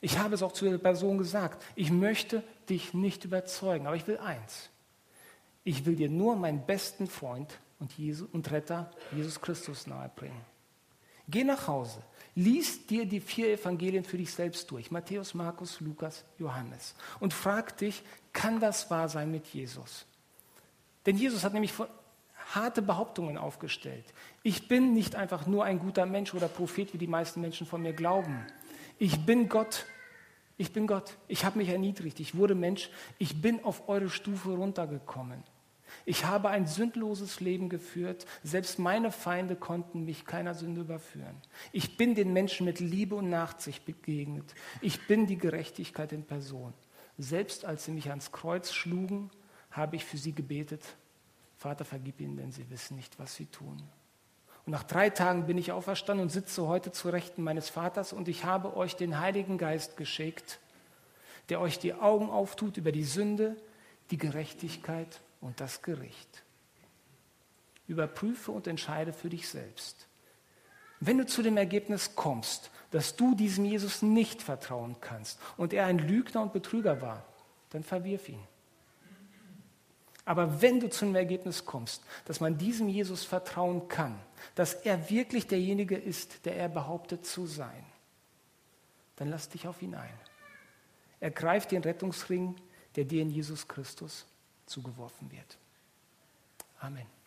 Ich 0.00 0.18
habe 0.18 0.34
es 0.34 0.42
auch 0.42 0.52
zu 0.52 0.64
der 0.64 0.78
Person 0.78 1.18
gesagt, 1.18 1.64
ich 1.74 1.90
möchte 1.90 2.44
dich 2.68 2.94
nicht 2.94 3.24
überzeugen, 3.24 3.86
aber 3.86 3.96
ich 3.96 4.06
will 4.06 4.18
eins. 4.18 4.70
Ich 5.64 5.84
will 5.84 5.96
dir 5.96 6.08
nur 6.08 6.36
meinen 6.36 6.64
besten 6.64 7.08
Freund 7.08 7.58
und, 7.80 7.92
Jesus, 7.92 8.28
und 8.32 8.50
Retter, 8.50 8.90
Jesus 9.12 9.40
Christus, 9.40 9.86
nahebringen. 9.86 10.40
Geh 11.28 11.44
nach 11.44 11.68
Hause, 11.68 12.02
lies 12.34 12.86
dir 12.86 13.04
die 13.04 13.20
vier 13.20 13.52
Evangelien 13.52 14.04
für 14.04 14.16
dich 14.16 14.32
selbst 14.32 14.70
durch, 14.70 14.90
Matthäus, 14.90 15.34
Markus, 15.34 15.80
Lukas, 15.80 16.24
Johannes, 16.38 16.94
und 17.20 17.34
frag 17.34 17.76
dich, 17.76 18.02
kann 18.32 18.60
das 18.60 18.90
wahr 18.90 19.08
sein 19.08 19.30
mit 19.30 19.46
Jesus? 19.46 20.06
Denn 21.04 21.16
Jesus 21.16 21.44
hat 21.44 21.52
nämlich 21.52 21.72
harte 22.54 22.82
Behauptungen 22.82 23.36
aufgestellt. 23.36 24.04
Ich 24.42 24.68
bin 24.68 24.94
nicht 24.94 25.16
einfach 25.16 25.46
nur 25.46 25.64
ein 25.64 25.78
guter 25.78 26.06
Mensch 26.06 26.34
oder 26.34 26.48
Prophet, 26.48 26.92
wie 26.94 26.98
die 26.98 27.06
meisten 27.06 27.40
Menschen 27.40 27.66
von 27.66 27.82
mir 27.82 27.92
glauben. 27.92 28.46
Ich 28.98 29.24
bin 29.26 29.48
Gott. 29.48 29.84
Ich 30.56 30.72
bin 30.72 30.86
Gott. 30.86 31.16
Ich 31.28 31.44
habe 31.44 31.58
mich 31.58 31.68
erniedrigt. 31.68 32.20
Ich 32.20 32.36
wurde 32.36 32.54
Mensch. 32.54 32.90
Ich 33.18 33.40
bin 33.40 33.64
auf 33.64 33.88
eure 33.88 34.10
Stufe 34.10 34.50
runtergekommen. 34.50 35.44
Ich 36.04 36.24
habe 36.24 36.48
ein 36.48 36.66
sündloses 36.66 37.40
Leben 37.40 37.68
geführt. 37.68 38.26
Selbst 38.42 38.78
meine 38.78 39.10
Feinde 39.12 39.56
konnten 39.56 40.04
mich 40.04 40.24
keiner 40.24 40.54
Sünde 40.54 40.82
überführen. 40.82 41.36
Ich 41.72 41.96
bin 41.96 42.14
den 42.14 42.32
Menschen 42.32 42.64
mit 42.64 42.80
Liebe 42.80 43.14
und 43.14 43.28
Nachsicht 43.28 43.84
begegnet. 43.84 44.54
Ich 44.80 45.06
bin 45.06 45.26
die 45.26 45.38
Gerechtigkeit 45.38 46.12
in 46.12 46.24
Person. 46.24 46.72
Selbst 47.18 47.64
als 47.64 47.84
sie 47.84 47.92
mich 47.92 48.10
ans 48.10 48.32
Kreuz 48.32 48.72
schlugen, 48.72 49.30
habe 49.70 49.96
ich 49.96 50.04
für 50.04 50.18
sie 50.18 50.32
gebetet. 50.32 50.82
Vater, 51.56 51.84
vergib 51.84 52.20
ihnen, 52.20 52.36
denn 52.36 52.52
sie 52.52 52.70
wissen 52.70 52.96
nicht, 52.96 53.18
was 53.18 53.34
sie 53.34 53.46
tun. 53.46 53.82
Und 54.64 54.72
nach 54.72 54.84
drei 54.84 55.10
Tagen 55.10 55.46
bin 55.46 55.58
ich 55.58 55.72
auferstanden 55.72 56.24
und 56.24 56.28
sitze 56.30 56.66
heute 56.68 56.92
zu 56.92 57.08
Rechten 57.08 57.42
meines 57.42 57.68
Vaters 57.68 58.12
und 58.12 58.28
ich 58.28 58.44
habe 58.44 58.76
euch 58.76 58.96
den 58.96 59.18
Heiligen 59.18 59.58
Geist 59.58 59.96
geschickt, 59.96 60.60
der 61.48 61.60
euch 61.60 61.78
die 61.78 61.94
Augen 61.94 62.30
auftut 62.30 62.76
über 62.76 62.92
die 62.92 63.04
Sünde, 63.04 63.56
die 64.10 64.18
Gerechtigkeit 64.18 65.20
und 65.40 65.60
das 65.60 65.82
Gericht. 65.82 66.44
Überprüfe 67.86 68.52
und 68.52 68.66
entscheide 68.66 69.12
für 69.12 69.30
dich 69.30 69.48
selbst. 69.48 70.06
Wenn 71.00 71.18
du 71.18 71.26
zu 71.26 71.42
dem 71.42 71.56
Ergebnis 71.56 72.14
kommst, 72.16 72.70
dass 72.90 73.16
du 73.16 73.34
diesem 73.34 73.64
Jesus 73.64 74.02
nicht 74.02 74.42
vertrauen 74.42 74.96
kannst 75.00 75.38
und 75.56 75.72
er 75.72 75.86
ein 75.86 75.98
Lügner 75.98 76.42
und 76.42 76.52
Betrüger 76.52 77.00
war, 77.00 77.24
dann 77.70 77.82
verwirf 77.82 78.28
ihn. 78.28 78.42
Aber 80.24 80.60
wenn 80.60 80.80
du 80.80 80.90
zu 80.90 81.06
dem 81.06 81.14
Ergebnis 81.14 81.64
kommst, 81.64 82.02
dass 82.26 82.40
man 82.40 82.58
diesem 82.58 82.88
Jesus 82.88 83.24
vertrauen 83.24 83.88
kann, 83.88 84.18
dass 84.54 84.74
er 84.74 85.08
wirklich 85.08 85.46
derjenige 85.46 85.96
ist, 85.96 86.44
der 86.44 86.56
er 86.56 86.68
behauptet 86.68 87.24
zu 87.24 87.46
sein, 87.46 87.86
dann 89.16 89.28
lass 89.28 89.48
dich 89.48 89.66
auf 89.66 89.80
ihn 89.80 89.94
ein. 89.94 90.20
Ergreif 91.20 91.66
den 91.66 91.82
Rettungsring, 91.82 92.56
der 92.96 93.04
dir 93.04 93.22
in 93.22 93.30
Jesus 93.30 93.66
Christus 93.68 94.26
zugeworfen 94.68 95.30
wird. 95.30 95.58
Amen. 96.80 97.17